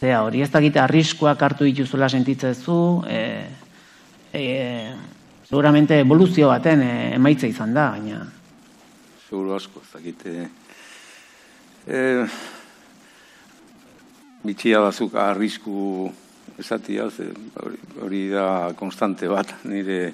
[0.00, 3.20] zea hori, ez dakite arriskuak hartu dituzula sentitzezu, e,
[4.34, 4.42] e,
[5.46, 8.24] seguramente evoluzio baten e, emaitza izan da, baina.
[9.28, 10.48] Seguro asko, ez dakite.
[11.86, 12.02] E,
[14.44, 16.10] bitxia bazuk arrisku
[16.58, 17.06] esatia,
[17.62, 20.12] hori, hori da konstante bat nire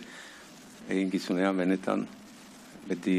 [0.90, 2.06] eginkizunean benetan.
[2.90, 3.16] Beti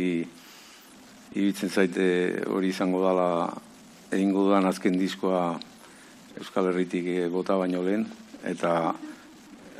[1.31, 2.07] iruditzen zaite
[2.51, 3.27] hori izango dala
[4.11, 5.59] egingo dudan azken diskoa
[6.39, 8.05] Euskal Herritik bota baino lehen,
[8.47, 8.93] eta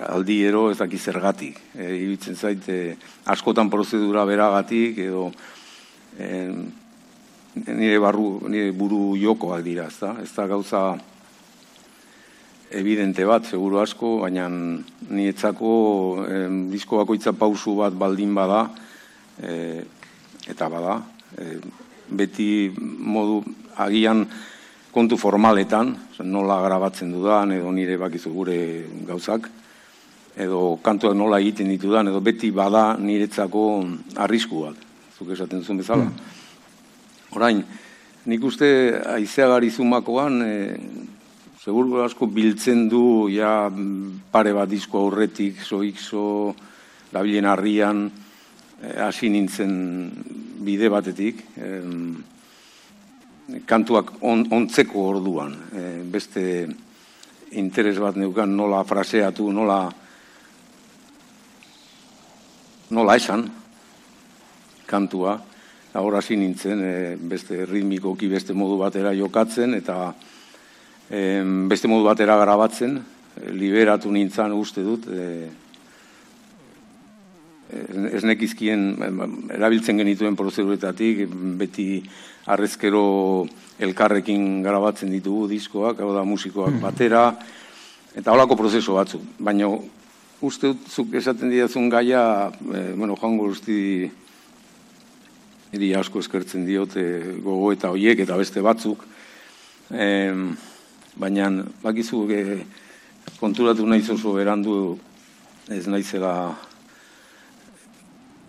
[0.08, 1.60] aldiero ez daki zergatik.
[1.76, 2.98] E, iruditzen zaite
[3.32, 5.30] askotan prozedura beragatik edo
[6.17, 6.28] e,
[7.56, 10.15] nire, barru, nire buru jokoak dira, ez da?
[10.24, 10.84] Ez da gauza
[12.72, 14.48] evidente bat, seguru asko, baina
[15.12, 15.72] nietzako
[16.24, 18.63] eh, disko bakoitza pausu bat baldin bada,
[19.44, 19.84] eh,
[20.48, 21.02] eta bada,
[21.38, 21.58] eh,
[22.12, 23.41] beti modu
[23.77, 24.25] agian
[24.91, 28.57] kontu formaletan, nola grabatzen dudan, edo nire bakizu gure
[29.07, 29.47] gauzak,
[30.36, 33.63] edo kantuak nola egiten ditudan, edo beti bada niretzako
[34.25, 34.75] arrisku bat,
[35.17, 36.10] zuk esaten zuen bezala.
[36.10, 37.39] Mm.
[37.39, 37.63] Orain,
[38.27, 38.67] nik uste
[39.15, 40.53] aizeagari zumakoan, e,
[41.62, 43.69] Seguro asko biltzen du ja
[44.34, 46.55] pare bat disko aurretik, zoikzo,
[47.13, 48.07] labilen harrian,
[48.81, 49.75] eh, hasi nintzen
[50.65, 51.43] bide batetik,
[53.65, 56.43] kantuak on, ontzeko orduan, eh, beste
[57.51, 59.79] interes bat neukan nola fraseatu, nola
[62.91, 63.45] nola esan
[64.85, 65.37] kantua,
[65.93, 70.13] ahora hasi nintzen eh, beste ritmikoki beste modu batera jokatzen, eta
[71.11, 72.93] beste modu batera grabatzen,
[73.51, 75.49] liberatu nintzen uste dut, e,
[78.12, 78.95] ez nekizkien
[79.55, 81.23] erabiltzen genituen prozeduretatik,
[81.60, 82.01] beti
[82.51, 83.03] arrezkero
[83.81, 86.84] elkarrekin grabatzen ditugu diskoak, hau da musikoak hmm.
[86.84, 87.25] batera,
[88.17, 89.23] eta holako prozeso batzuk.
[89.39, 89.69] Baina
[90.41, 94.10] uste zuk esaten didazun gaia, e, bueno, joango guzti
[95.71, 97.03] eri asko eskertzen diote
[97.43, 99.05] gogo eta hoiek eta beste batzuk,
[101.21, 101.47] baina
[101.84, 102.41] bakizu e,
[103.39, 104.97] konturatu nahi oso berandu
[105.69, 106.57] ez naizela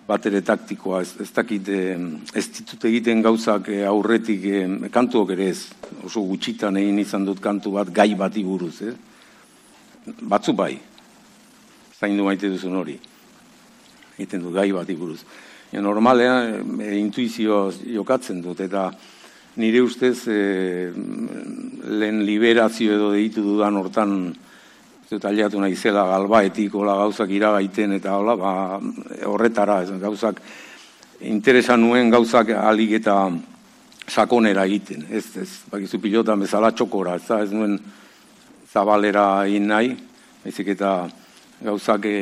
[0.06, 4.44] bat taktikoa, ez, ez dakit ez ditut egiten gauzak e, aurretik
[4.90, 5.68] kantuok ere ez,
[6.04, 8.94] oso gutxitan egin izan dut kantu bat gai bati buruz, eh?
[10.22, 10.74] batzu bai,
[11.98, 12.98] zaindu maite duzun hori,
[14.18, 15.22] egiten dut gai bati buruz.
[15.72, 18.90] Ja, normalean e, intuizio jokatzen dut, eta
[19.56, 20.90] nire ustez e,
[21.92, 24.16] lehen liberazio edo deitu dudan hortan
[25.18, 28.52] taliatu nahi zela galbaetik hola gauzak iragaiten eta hola ba,
[29.26, 30.40] horretara ez, gauzak
[31.20, 33.16] interesan nuen gauzak alik eta
[34.08, 37.78] sakonera egiten ez, ez, bakizu pilotan bezala txokora ez, ez nuen
[38.72, 39.96] zabalera egin nahi
[40.44, 40.92] ezik eta
[41.62, 42.16] gauzak e,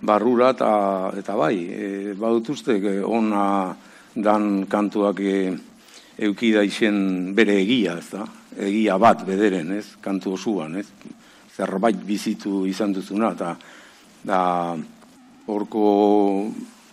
[0.00, 0.72] barrura eta,
[1.18, 3.74] eta bai e, badut uste ona
[4.14, 5.38] dan kantuak e,
[6.18, 8.24] eukida izen bere egia, ez da?
[8.56, 9.96] Egia bat bederen, ez?
[10.00, 10.86] Kantu osuan, ez?
[11.56, 13.54] Zerbait bizitu izan duzuna, eta
[14.26, 14.40] da
[15.46, 15.86] horko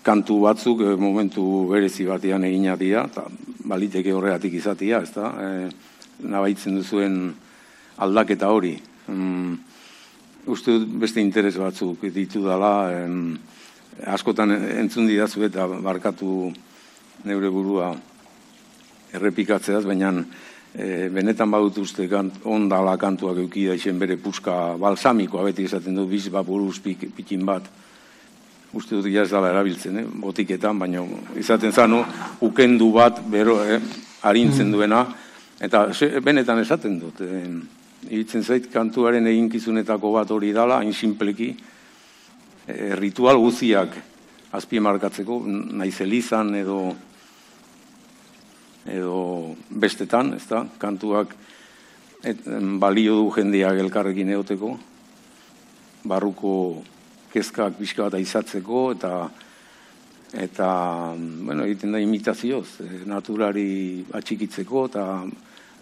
[0.03, 3.25] kantu batzuk e, momentu berezi batean egina dira, eta
[3.63, 5.31] baliteke horregatik izatia, ez da?
[5.39, 5.69] E,
[6.27, 7.17] nabaitzen duzuen
[8.03, 8.75] aldaketa hori.
[9.07, 9.55] Mm,
[10.51, 12.73] uste beste interes batzuk ditu dela,
[14.09, 16.51] askotan entzun didazu eta barkatu
[17.23, 17.93] neure burua
[19.13, 20.11] errepikatzeaz, baina
[20.73, 26.07] e, benetan badut uste kant, ondala kantuak eukida izen bere puska balsamikoa beti esaten du
[26.09, 27.63] biz buruz pik, pikin bat.
[28.73, 30.05] Uste dut ja ez dala erabiltzen, eh?
[30.05, 31.03] botiketan, baina
[31.37, 32.03] izaten zanu
[32.41, 33.79] ukendu bat bero, eh?
[34.23, 35.05] arintzen duena,
[35.61, 35.89] eta
[36.23, 37.21] benetan esaten dut.
[37.21, 38.17] Eh?
[38.17, 41.53] Itzen zait kantuaren eginkizunetako bat hori dala, hain simpleki,
[42.67, 43.93] eh, ritual guziak
[44.53, 45.39] azpiemarkatzeko,
[45.77, 46.95] naiz elizan edo
[48.89, 51.35] edo bestetan, ez da, kantuak
[52.23, 52.39] et,
[52.79, 54.73] balio du jendeak elkarrekin eoteko,
[56.07, 56.55] barruko
[57.33, 59.13] kezkak pixka bat aizatzeko, eta
[60.33, 60.67] eta,
[61.15, 65.03] bueno, egiten da imitazioz, eh, naturari atxikitzeko, eta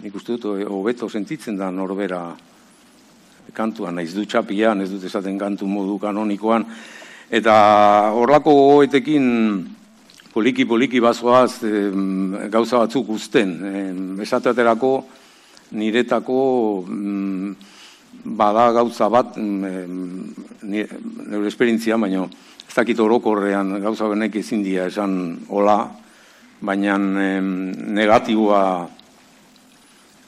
[0.03, 2.35] nik uste dut, hobeto sentitzen da norbera
[3.55, 6.65] kantuan, naiz du txapian, ez dut esaten kantu modu kanonikoan,
[7.31, 7.55] eta
[8.11, 9.27] horlako gogoetekin
[10.33, 13.49] poliki-poliki bazoaz em, gauza batzuk guzten.
[13.65, 14.93] Em, esateaterako
[15.77, 16.39] niretako
[16.87, 17.55] mm,
[18.37, 22.27] bada gauza bat neure esperientzia, baina
[22.67, 25.11] ez dakit orokorrean gauza benek ezin dira esan
[25.49, 25.79] hola,
[26.61, 28.63] baina negatiboa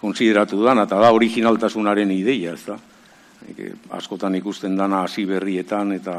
[0.03, 2.75] konsideratu dan, eta da originaltasunaren ideia, ez da.
[3.43, 6.17] Eh, askotan ikusten dana hasi berrietan eta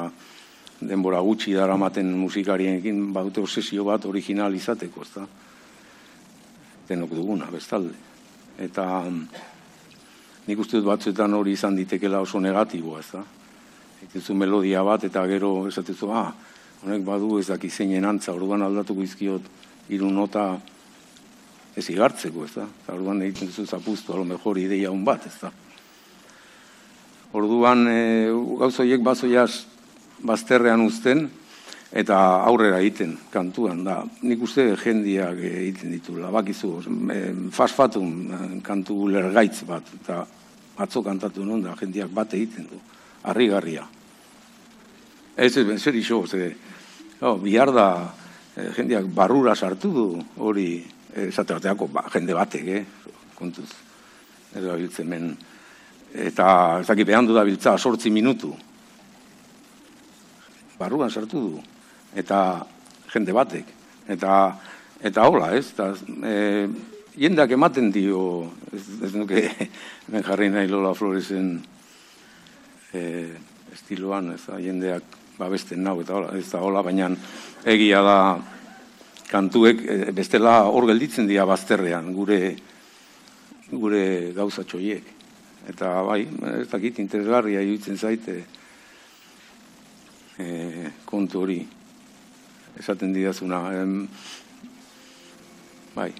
[0.81, 5.27] denbora gutxi daramaten musikariekin badute obsesio bat original izateko, ez da.
[6.89, 7.95] Denok duguna, bestalde.
[8.61, 8.85] Eta
[10.47, 13.25] nik uste dut batzuetan hori izan ditekela oso negatiboa, ez da.
[14.03, 16.29] Dituzu melodia bat eta gero esatezu, ah,
[16.85, 19.49] honek badu ez daki zeinen antza, orduan aldatuko izkiot
[19.89, 20.59] hiru nota
[21.75, 22.67] ez igartzeko, ez da.
[22.83, 25.53] Eta orduan egiten duzu zapuztu, alo mejor ideia un bat, ez da.
[27.35, 28.29] Orduan, e,
[28.61, 29.65] gauza horiek bazoiaz
[30.25, 31.29] bazterrean uzten,
[31.95, 32.17] eta
[32.49, 34.01] aurrera egiten kantuan da.
[34.27, 36.73] Nik uste jendiak egiten ditu, labakizu,
[37.55, 40.25] fasfatun eh, kantu lergaitz bat, eta
[40.83, 42.81] atzo kantatu non da, jendiak bat egiten du,
[43.23, 43.87] harrigarria.
[45.37, 46.51] Ez, ez, zer iso, ze,
[47.21, 47.89] oh, bihar da,
[48.57, 50.07] eh, jendiak barrura sartu du,
[50.43, 50.69] hori,
[51.15, 52.85] eh, esate bateako, ba, jende batek, eh,
[53.39, 53.71] kontuz,
[54.55, 55.33] ez da biltzen men,
[56.15, 58.55] eta ez dakit behan du da biltza sortzi minutu,
[60.79, 61.63] barruan sartu du,
[62.17, 62.39] eta
[63.13, 63.71] jende batek,
[64.11, 64.35] eta
[65.05, 65.91] eta hola, ez, eta
[66.25, 66.35] e,
[67.21, 69.43] jendeak ematen dio, ez, ez nuke
[70.13, 71.59] ben jarri nahi Lola Floresen
[72.93, 73.03] e,
[73.75, 77.11] estiloan, ez da, jendeak babesten nau, eta hola, ez da hola, baina
[77.69, 78.19] egia da
[79.29, 82.41] kantuek, e, bestela hor gelditzen dira bazterrean, gure
[83.71, 85.07] gure gauza txoiek.
[85.71, 86.23] Eta bai,
[86.61, 88.43] ez dakit, interesgarria iruditzen zaite
[90.39, 91.67] e, kontu hori
[92.79, 93.61] esaten didazuna.
[93.81, 94.09] Em,
[95.95, 96.13] bai.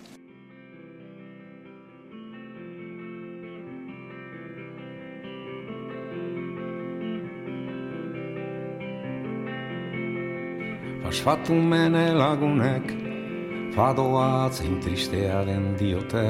[11.09, 12.89] Asfatu mene lagunek
[13.75, 16.27] fadoa zein tristearen diote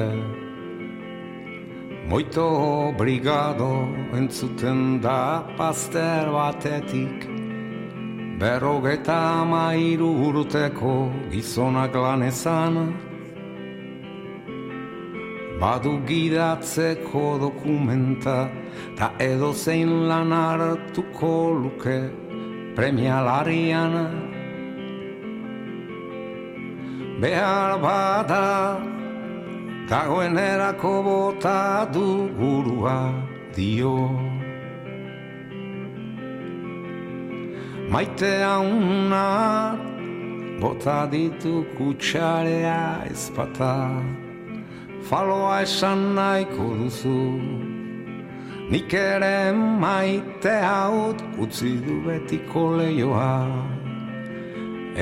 [2.05, 7.44] Moito brigado entzuten da paster batetik
[8.39, 10.95] Berrogeta mairu urteko
[11.31, 12.75] gizonak lanezan
[15.59, 18.51] Badu gidatzeko dokumenta
[18.97, 22.11] Ta edo zein lan hartuko luke
[22.75, 23.93] premialarian.
[27.21, 28.79] Behar bada
[29.89, 32.99] dagoen erako bota du gurua
[33.55, 34.34] dio
[37.95, 39.79] Maite hauna
[40.59, 43.75] bota ditu kutsarea ezpata
[45.07, 47.21] Faloa esan nahiko duzu
[48.71, 53.37] Nik ere maite haut utzi du betiko leioa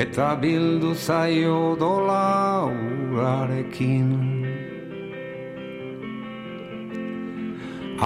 [0.03, 4.11] Eta bildu zaio dola urarekin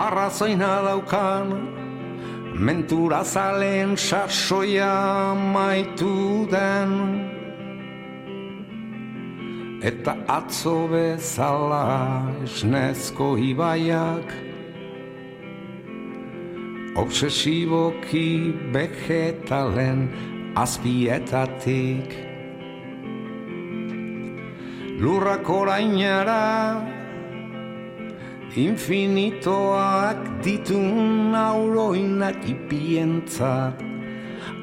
[0.06, 1.52] Arrazoina daukan
[2.58, 6.92] Mentura zalen sasoia maitu den.
[9.86, 14.48] Eta atzo bezala esnezko ibaiak
[16.98, 20.10] Obsesiboki vegetalen
[20.58, 22.10] azpietatik.
[24.98, 26.97] Lurrak orainara
[28.58, 33.78] Infinitoak ditun auroinak ipientzat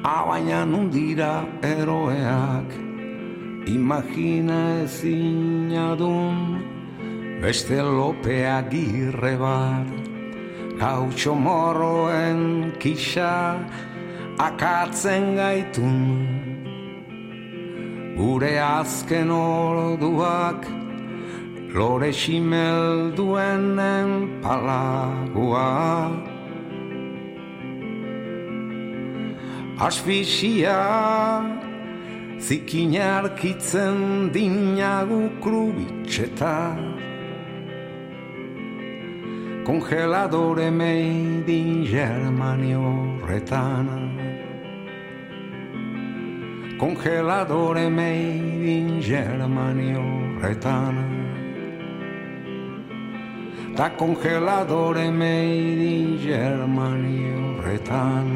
[0.03, 2.69] Abaina nundira eroeak
[3.71, 6.75] Imagina ezin adun
[7.41, 9.89] beste lopea girre bat,
[10.79, 13.59] gautxo morroen kisa
[14.39, 15.99] akatzen gaitun.
[18.17, 20.65] Gure azken orduak
[21.75, 25.67] lore ximel duenen palagua.
[29.87, 30.79] Asfixia
[32.39, 36.79] zikinarkitzen dinagu krubitxeta.
[39.65, 43.87] Kongeladore made in Germany horretan.
[46.79, 51.14] Kongeladore made in Germany horretan
[53.75, 58.29] Ta kongeladore made in Germany horretan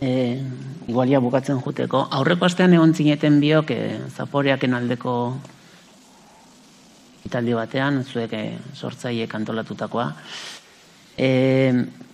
[0.00, 0.40] e,
[0.88, 2.06] igualia bukatzen juteko.
[2.08, 3.80] Aurreko astean egon zineten biok e,
[4.16, 5.14] zaporeaken aldeko
[7.30, 10.08] italdi batean, zuek e, sortzaile kantolatutakoa.
[11.20, 11.30] E,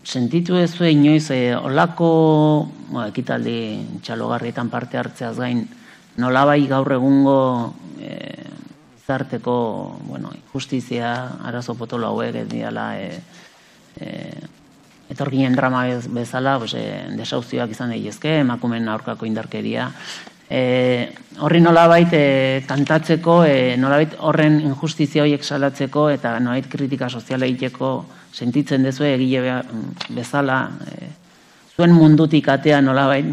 [0.07, 2.11] sentitu ez zuen inoiz, e, olako
[2.93, 3.57] bo, ekitaldi
[4.05, 5.65] txalogarrietan parte hartzeaz gain,
[6.21, 7.39] nolabai gaur egungo
[8.01, 8.13] e,
[9.07, 9.57] zarteko
[10.09, 11.13] bueno, justizia
[11.47, 13.11] arazo potolo hauek ez diala e,
[14.01, 14.09] e,
[15.15, 16.87] etorginen drama bez- bezala, pues, e,
[17.17, 19.91] desauzioak izan daitezke, emakumen aurkako indarkeria.
[20.47, 21.11] E,
[21.43, 28.05] horri nolabait e, kantatzeko, e, nolabait horren injustizia horiek salatzeko eta nolabait kritika soziala egiteko
[28.33, 31.09] sentitzen dezu egile be- bezala e,
[31.75, 33.27] zuen mundutik atea nolabait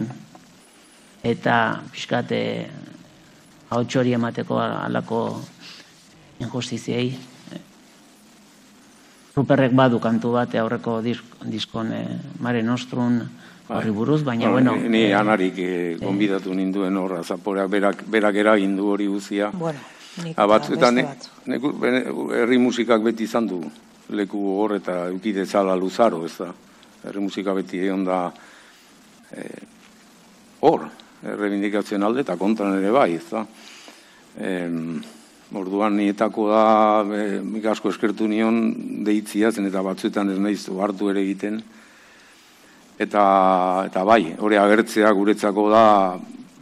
[1.23, 2.41] eta pixkat e,
[3.73, 5.19] hori emateko alako
[6.39, 7.13] injustiziei.
[9.33, 12.03] Ruperrek badu kantu bat aurreko disk, diskon e,
[12.39, 13.21] Mare Nostrum
[13.69, 18.75] horri buruz, baina bueno, ni, ni anarik eh, gonbidatu ninduen horra, zaporeak berak, berak eragin
[18.75, 19.51] du hori guzia.
[19.53, 19.79] Bueno,
[20.23, 20.99] nik Ha, eta batzuetan,
[22.37, 23.63] herri musikak beti izan du
[24.13, 26.51] leku hor eta eukide zala luzaro, ez da.
[27.03, 28.19] Herri musika beti egon da
[29.31, 29.63] eh,
[30.61, 30.87] hor,
[31.23, 33.45] errebindikatzen alde eta kontran ere bai, ez da.
[34.43, 35.01] Em,
[35.53, 36.65] orduan nietako da,
[37.13, 38.59] e, nik asko eskertu nion
[39.05, 41.61] deitzia, zen eta batzuetan ez naiz hartu ere egiten.
[42.99, 43.23] Eta,
[43.87, 45.85] eta bai, hori agertzea guretzako da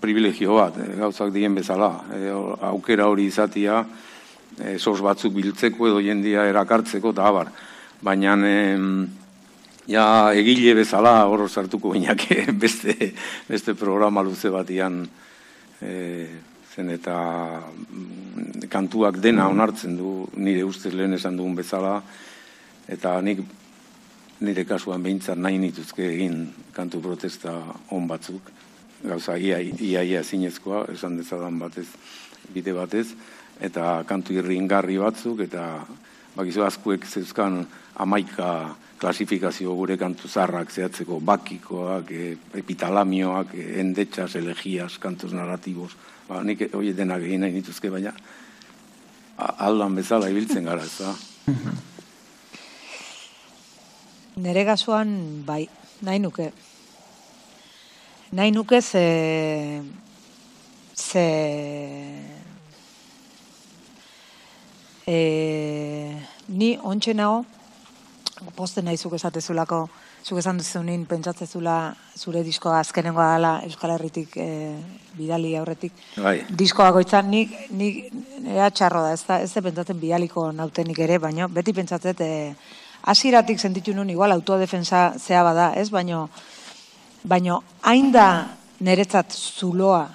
[0.02, 1.92] privilegio bat, e, gauzak dien bezala.
[2.16, 2.30] E,
[2.72, 3.82] aukera hori izatia,
[4.58, 7.52] e, sos batzuk biltzeko edo jendia erakartzeko eta abar.
[8.02, 9.08] Baina em,
[9.92, 10.06] ja
[10.38, 13.14] egile bezala hor sartuko bainake beste,
[13.50, 15.04] beste programa luze batian
[15.82, 16.28] e,
[16.72, 17.16] zen eta
[17.60, 22.00] mm, kantuak dena onartzen du nire ustez lehen esan dugun bezala
[22.88, 23.42] eta nik
[24.42, 27.54] nire kasuan behintzat nahi nituzke egin kantu protesta
[27.94, 28.52] on batzuk
[29.04, 31.88] gauza ia, ia, ia zinezkoa, esan dezadan batez,
[32.54, 33.08] bide batez,
[33.62, 35.86] eta kantu irringarri batzuk, eta
[36.36, 37.64] bakizu askuek zeuzkan
[38.02, 45.98] amaika klasifikazio gure kantu zarrak zehatzeko, bakikoak, e, epitalamioak, e, endetxas, elegias, kantos narratibos,
[46.30, 48.14] ba, nik hori denak egin nahi nituzke, baina
[49.38, 51.16] aldan bezala ibiltzen gara, ez da?
[54.40, 55.66] Nere gasuan, bai,
[56.08, 56.52] nahi nuke.
[58.32, 59.82] Nahi nuke ze...
[60.96, 61.26] ze...
[65.06, 65.18] E,
[66.48, 67.44] ni ontxe nago,
[68.56, 69.82] posten nahi zuk esatezulako,
[70.24, 71.76] zuk esan duzunin pentsatzezula
[72.16, 74.48] zure diskoa azkenengoa dela Euskal Herritik e,
[75.18, 75.98] bidali aurretik.
[76.24, 76.38] Bai.
[76.48, 78.06] Diskoa goitzan nik, nik
[78.46, 82.32] ea txarro da, ez da, ez da pentsatzen bidaliko nautenik ere, baina beti pentsatzet e,
[83.04, 85.89] hasieratik sentitu nun igual autodefensa zea bada, ez?
[85.89, 86.30] Baino
[87.24, 90.08] baino hain da niretzat zuloa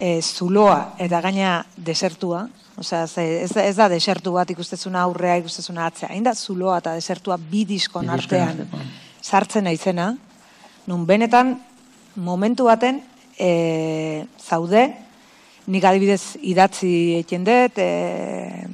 [0.00, 2.46] e, zuloa eta gaina desertua,
[2.80, 7.36] osea ez, ez da desertu bat ikustezuna aurrea ikustezuna atzea, hain da zuloa eta desertua
[7.36, 8.66] bi diskon artean.
[9.20, 10.14] sartzen naizena,
[10.88, 11.54] nun benetan
[12.16, 13.02] momentu baten
[13.38, 14.86] e, zaude,
[15.70, 18.64] nik adibidez idatzi egiten dut, e,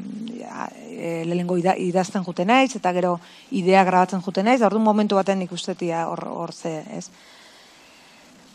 [1.06, 3.16] e, lehenengo ida, idazten jute naiz, eta gero
[3.54, 7.06] idea grabatzen jute naiz, orduan momentu baten ikustetia hor, hor ze, ez?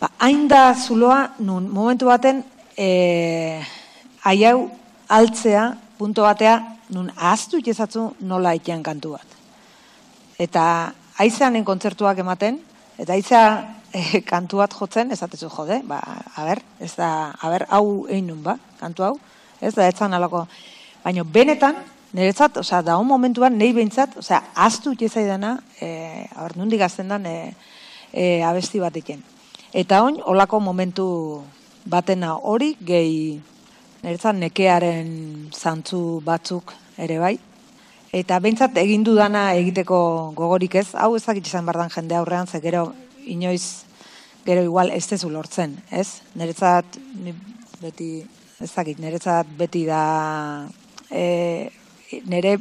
[0.01, 2.43] Ba, hain da zuloa, nun momentu baten,
[2.75, 3.61] e,
[4.27, 4.67] haiau
[5.07, 6.57] altzea, punto batea,
[6.91, 9.37] nun ahaztu itezatzu nola itean kantu bat.
[10.41, 10.63] Eta
[11.23, 12.59] aizeanen kontzertuak ematen,
[12.99, 13.43] eta aizea
[13.93, 16.01] e, kantu bat jotzen, esatezu jode, ba,
[16.35, 19.15] a ber, ez da, a ber, hau egin nun ba, kantu hau,
[19.61, 20.45] Ez da, etzan alako.
[21.03, 21.77] Baina benetan,
[22.14, 27.53] niretzat, osea, da momentuan, nahi behintzat, osea, aztu itzaidana, e, abar, nundik azten dan, e,
[28.12, 29.24] e, abesti batekin.
[29.74, 31.07] Eta oin, olako momentu
[31.86, 33.39] batena hori, gehi,
[34.03, 35.14] niretzat nekearen
[35.53, 37.38] zantzu batzuk ere bai.
[38.12, 42.91] Eta behintzat egin dudana egiteko gogorik ez, hau ezakit izan bardan jende aurrean, ze gero
[43.24, 43.86] inoiz,
[44.45, 46.20] gero igual ez tezu lortzen, ez?
[46.36, 47.32] Niretzat, ni
[47.80, 48.26] beti,
[48.59, 50.68] ez dakit, niretzat beti da,
[51.07, 51.70] e,
[52.26, 52.57] nire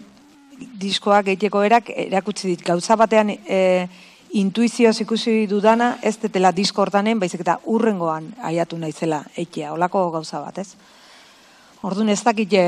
[0.81, 3.89] diskoak egiteko erak erakutsi dit gauza batean e,
[4.37, 10.41] intuizioz ikusi dudana ez detela disko hortanen, baizik eta urrengoan aiatu naizela eitea, olako gauza
[10.45, 10.75] bat, ez?
[11.83, 12.65] Orduan ez dakit e,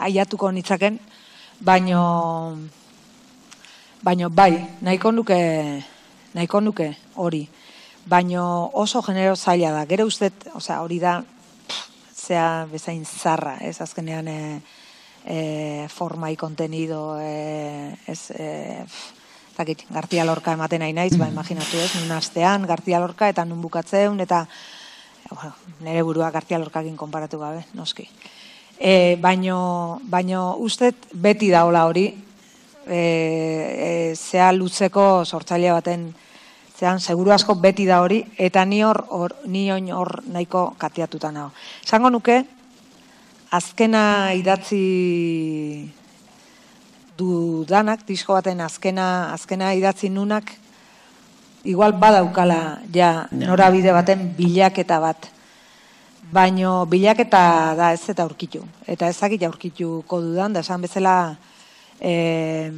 [0.00, 0.98] aiatuko nitzaken,
[1.60, 2.02] baino
[4.02, 5.38] baino bai, nahiko nuke
[6.34, 7.48] nahiko nuke hori.
[8.08, 9.84] Baino oso genero zaila da.
[9.86, 14.38] Gero ustet, osea, hori da pff, zea bezain zarra, ez azkenean e,
[15.24, 19.20] e, formai kontenido, e, ez, e, pff,
[19.56, 23.60] zakit, Gartia Lorca ematen nahi naiz, ba, imaginatu ez, nun astean, Gartia Lorca eta nun
[23.60, 24.46] bukatzeun, eta
[25.30, 28.08] bueno, nire burua Gartia Lorcakin konparatu gabe, noski.
[28.80, 32.08] E, baino, baino ustet beti daola hori,
[32.86, 36.08] e, e, zea lutzeko sortzaile baten,
[36.80, 41.30] zean seguru asko beti da hori, eta ni hor, hor ni oin hor nahiko katiatuta
[41.30, 41.52] nago.
[41.84, 42.40] Esango nuke,
[43.50, 45.90] azkena idatzi
[47.18, 50.54] dudanak, disko baten azkena, azkena idatzi nunak,
[51.66, 55.28] igual badaukala ja norabide baten bilaketa bat.
[56.30, 58.62] Baino bilaketa da ez eta aurkitu.
[58.86, 61.34] Eta ezakit aurkituko dudan, da esan bezala
[61.98, 62.70] eh,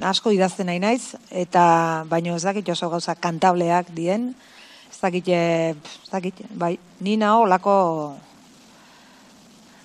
[0.00, 4.32] asko idazten nahi naiz, eta baino ez dakit oso gauza kantableak dien,
[4.88, 7.76] ez dakit, eh, ez dakit, bai, ni nao lako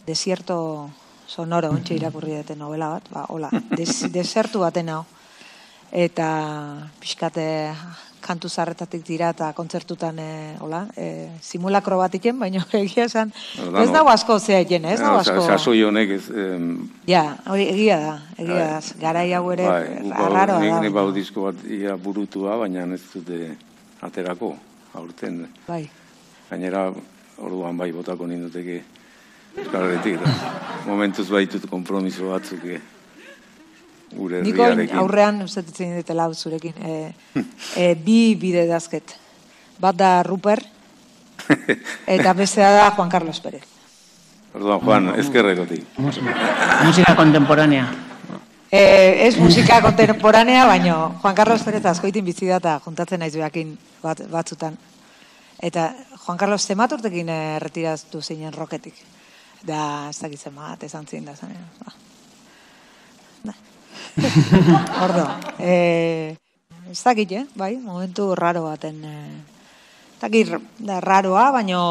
[0.08, 0.90] desierto
[1.28, 5.04] sonoro, ontsi irakurri dute novela bat, ba, hola, des, desertu baten hau.
[5.88, 6.28] Eta
[7.00, 7.46] pixkate
[8.24, 10.32] kantu zarretatik dira eta kontzertutan e,
[10.64, 13.32] hola, e, simulakro bat iken, baina egia esan,
[13.84, 15.46] ez dago asko zea iken, ez dago asko.
[15.46, 16.24] Sasoi honek ez...
[17.08, 19.86] Ja, hori egia da, egia da, garai hau ere bai,
[20.26, 20.82] arraroa nik da.
[20.88, 23.54] nik bau disko bat ia burutua, baina ez dute
[24.04, 24.56] aterako,
[25.00, 25.46] aurten.
[25.68, 25.86] Bai.
[26.50, 26.90] Gainera,
[27.44, 28.82] orduan bai botako ninduteke
[29.58, 29.90] Euskal
[30.88, 32.80] Momentuz baitut kompromiso batzuk eh,
[34.16, 34.64] gure Niko
[35.02, 37.42] aurrean, uste ditzen dutela hau zurekin, e,
[37.76, 39.18] e, bi bide dazket.
[39.82, 40.62] Bat da Ruper,
[42.16, 43.66] eta bestea da Juan Carlos Pérez.
[44.56, 45.84] Orduan, Juan, ezkerrekotik.
[46.00, 47.90] Musika kontemporanea.
[48.72, 53.76] E, ez musika kontemporanea, baino Juan Carlos Pérez askoitin bizi da eta juntatzen naiz behakin
[54.04, 54.80] bat, batzutan.
[55.60, 55.92] Eta
[56.24, 59.17] Juan Carlos zemat urtekin erretiraztu zinen roketik.
[59.66, 61.64] Da, ez dakit zemat, esan zin da zanen.
[61.82, 61.94] Ba.
[63.48, 63.54] Da.
[65.06, 65.26] Ordo,
[65.60, 66.36] e,
[66.92, 67.46] ez dakit, eh?
[67.56, 69.04] bai, momentu raro baten.
[69.04, 69.18] E,
[70.14, 71.84] ez dakit, da, raroa, baino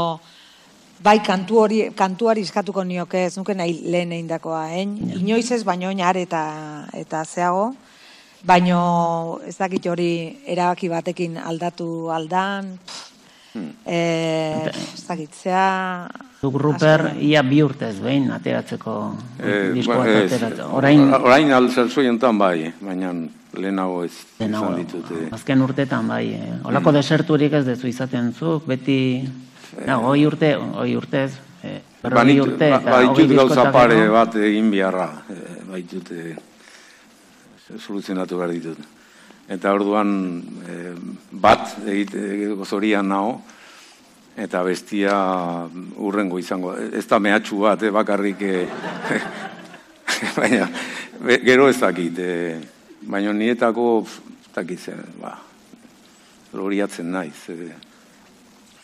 [1.03, 5.89] bai kantu hori kantuari eskatuko nioke ez nuke nahi lehen eindakoa hein inoiz ez baino
[5.89, 7.75] oinar eta eta zeago
[8.45, 13.16] baino ez dakit hori erabaki batekin aldatu aldan eh
[13.87, 16.09] ez dakit zea
[16.41, 18.95] Zuk Ruper ia bi urtez behin ateratzeko
[19.41, 20.69] Eh, disko ba, ateratzeko.
[20.77, 23.13] Orain orain alzalzoi enten bai, baina
[23.57, 25.11] lehenago ez denago, izan ditut.
[25.17, 25.29] eh.
[25.33, 26.27] azken urtetan bai.
[26.35, 26.53] Eh.
[26.69, 28.99] Olako deserturik ez dezu izaten zuk, beti,
[29.87, 31.31] na, hoi urte, hoi urtez,
[31.65, 36.37] eh, berrogei Banit- urte, ba- baitut hogei gauza pare bat egin beharra, eh, baitut eh,
[37.79, 38.79] soluzionatu behar ditut.
[39.49, 40.95] Eta orduan eh,
[41.31, 43.41] bat egiteko zorian nao,
[44.37, 45.17] eta bestia
[46.03, 46.75] urrengo izango.
[46.77, 48.67] Ez da mehatxu bat, eh, bakarrik, eh,
[50.39, 50.69] baina
[51.45, 52.19] gero ez dakit.
[52.19, 52.61] Eh,
[53.07, 55.37] baina nietako, ez dakit, zer, ba,
[56.53, 57.49] loriatzen naiz.
[57.53, 57.75] Eh,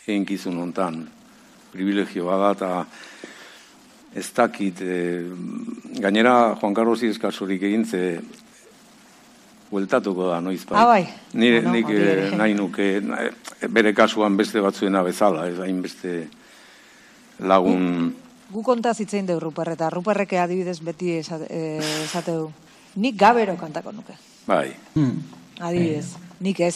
[0.03, 1.03] eginkizun hontan
[1.71, 2.71] privilegio bada eta
[4.13, 5.23] ez dakit, eh,
[5.99, 8.21] gainera Juan Carlos Ieskasurik egin ze
[9.73, 11.07] bueltatuko da noiz Ah, bai.
[11.33, 13.29] Nire, Bueno, nik eh, nahi nuke, na-
[13.69, 16.27] bere kasuan beste batzuena bezala, ez hainbeste
[17.39, 18.13] lagun...
[18.53, 22.51] gu konta zitzein deu Ruper eta Ruperreke adibidez beti esate, eh, esateu
[23.01, 24.13] nik gabero kantako nuke.
[24.45, 24.75] Bai,
[25.59, 26.75] adibidez nik ez.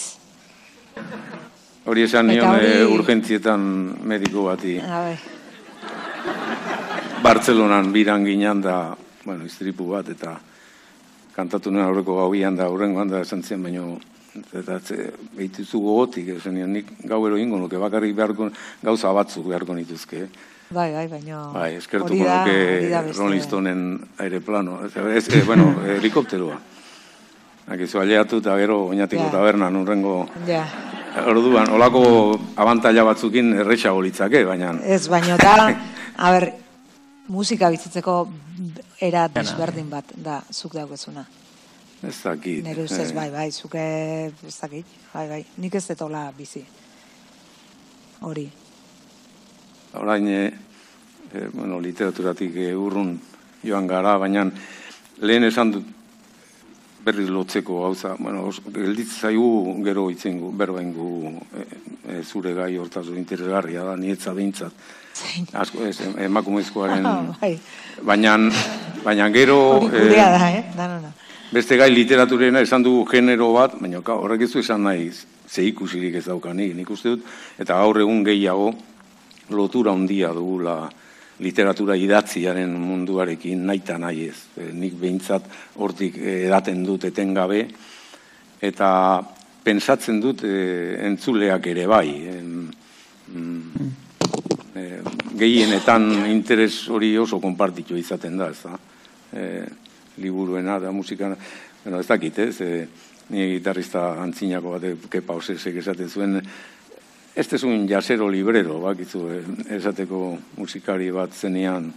[1.86, 3.62] Hori esan Eta nion hori- eh, urgentzietan
[4.10, 4.80] mediko bati.
[4.82, 5.18] Ah, bai.
[7.24, 8.96] Bartzelonan biran ginen da,
[9.26, 10.38] bueno, iztripu bat, eta
[11.38, 13.98] kantatu nuen aurreko gauian da, aurrengoan da esan zen, baino
[14.58, 14.78] eta
[15.38, 18.50] behituzu gogotik, esan nik gauero ingo nuke, bakarrik beharko,
[18.84, 20.28] gauza batzuk beharko nituzke.
[20.70, 21.46] Bai, bai, baina...
[21.54, 23.84] Bai, eskertuko nuke Rolling Stoneen
[24.20, 24.82] aereplano.
[24.86, 26.58] Ez, ez, eh, bueno, helikopteroa.
[27.72, 29.32] Akizu, aleatu eta gero oinatiko Ja.
[29.32, 30.20] tabernan urrengo...
[30.48, 30.66] Ja.
[31.28, 32.02] Orduan, olako
[32.62, 34.76] abantaila batzukin erretxago litzake, baina...
[34.86, 35.56] Ez, baino da,
[36.28, 36.52] a ber,
[37.28, 38.28] musika bizitzeko
[39.02, 41.26] era desberdin bat da zuk daukezuna.
[42.04, 42.64] Ez dakit.
[42.64, 43.82] Nere ustez, eh, bai, bai, zuke,
[44.46, 46.64] ez dakit, bai, bai, nik ez detola bizi.
[48.22, 48.46] Hori.
[49.94, 50.52] Orain, e,
[51.54, 53.16] bueno, literaturatik e, urrun
[53.64, 54.46] joan gara, baina
[55.22, 55.94] lehen esan dut
[57.08, 61.10] berri lotzeko gauza, bueno, gelditz zaigu gero itzengu, berbaingu
[61.56, 61.66] e,
[62.14, 64.74] e, zure gai hortaz interesgarria da, nietza behintzat.
[65.18, 65.48] Zein.
[65.54, 65.98] Asko, ez,
[66.28, 67.08] emakumezkoaren...
[67.42, 67.56] bai,
[68.06, 68.36] Baina,
[69.04, 69.58] baina gero...
[69.88, 70.64] hori eh, da, eh?
[70.78, 71.14] Danona.
[71.48, 75.10] Beste gai literaturena esan dugu genero bat, baina ka, horrek ez du esan nahi
[75.48, 78.74] ze ikusirik ez daukanik, nik uste dut, eta gaur egun gehiago
[79.56, 80.82] lotura handia dugula
[81.40, 84.38] literatura idatziaren munduarekin naita nahi ez.
[84.58, 85.48] E, nik behintzat
[85.78, 87.62] hortik eh, edaten dut etengabe,
[88.60, 88.90] eta
[89.64, 90.58] pensatzen dut e,
[91.08, 92.10] entzuleak ere bai.
[92.34, 92.68] Em,
[93.32, 93.88] mm,
[94.78, 95.02] e,
[95.38, 98.78] gehienetan interes hori oso konpartitu izaten da, ez da.
[99.34, 99.44] E,
[100.18, 101.36] liburuena da musikana,
[101.84, 102.88] bueno, ez dakit, ez, e,
[103.30, 106.42] ni gitarrista antzinako bat, kepa osesek esaten zuen,
[107.38, 109.44] ez un jasero librero, bakizu, eh,
[109.78, 111.92] esateko musikari bat zenean,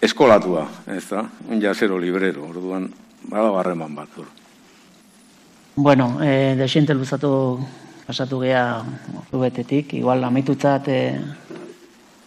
[0.00, 2.88] eskolatua, ez da, un jasero librero, orduan,
[3.28, 4.26] bada barreman bat, hor.
[5.76, 7.58] Bueno, e, desiente luzatu
[8.12, 8.84] pasatu gea
[9.32, 10.98] rubetetik, igual amaitutzat e,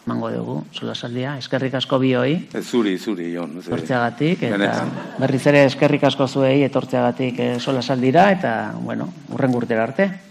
[0.09, 3.53] mango dugu, solasaldia, eskerrik asko bioi, Ez zuri, zuri, Jon.
[3.61, 4.91] ze- etortzeagatik, eta Benetan.
[5.21, 10.09] berriz ere eskerrik asko zuei etortzeagatik e, solasaldira, eta, bueno, urren urtera arte.
[10.09, 10.21] Eh,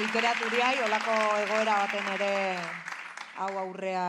[0.00, 2.32] literaturiai, olako egoera baten ere
[3.40, 4.04] hau aurrea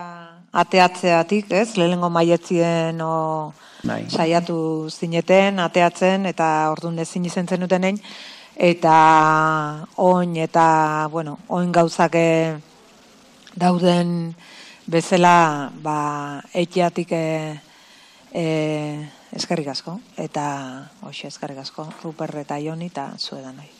[0.52, 1.78] ateatzeatik, ez?
[1.78, 3.54] Lehenengo maietzien o
[3.84, 4.06] Bai.
[4.10, 7.98] saiatu zineten, ateatzen, eta orduan ezin izen zenutenein,
[8.56, 12.58] eta oin, eta, bueno, oin gauzake
[13.56, 14.36] dauden
[14.86, 17.26] bezala, ba, etiatik e,
[18.34, 18.46] e,
[19.34, 20.46] eskerrik asko, eta
[21.02, 23.72] hoxe eskerrik asko, Ruper eta Joni eta zuedan nahi.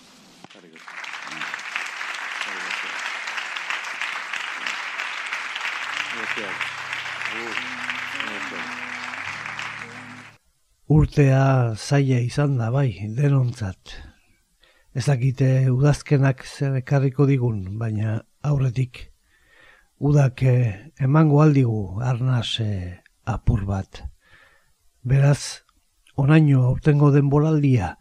[10.92, 13.94] Urtea zaila izan da bai, denontzat.
[14.92, 18.18] Ez dakite udazkenak zer ekarriko digun, baina
[18.50, 19.00] aurretik.
[20.10, 24.02] Udak eh, emango aldigu arnaz eh, apur bat.
[25.08, 25.64] Beraz,
[26.20, 27.94] onaino aurtengo denboraldia,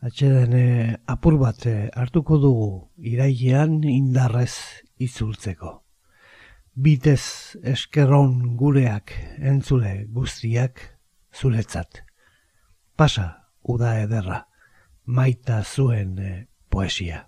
[0.00, 2.70] atxeden eh, apur bat hartuko dugu
[3.12, 4.54] irailean indarrez
[4.96, 5.74] itzultzeko.
[6.72, 10.86] Bitez eskerron gureak entzule guztiak
[11.36, 12.06] zuretzat.
[13.00, 14.42] Pasa, uda ederra,
[15.06, 17.22] maita zuen eh, poesia.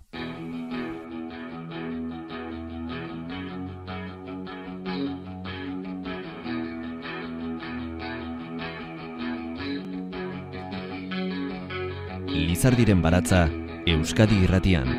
[12.29, 13.47] Lizardiren baratza,
[13.87, 14.93] Euskadi irratian.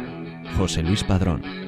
[0.58, 1.63] Jose Luis Padrón.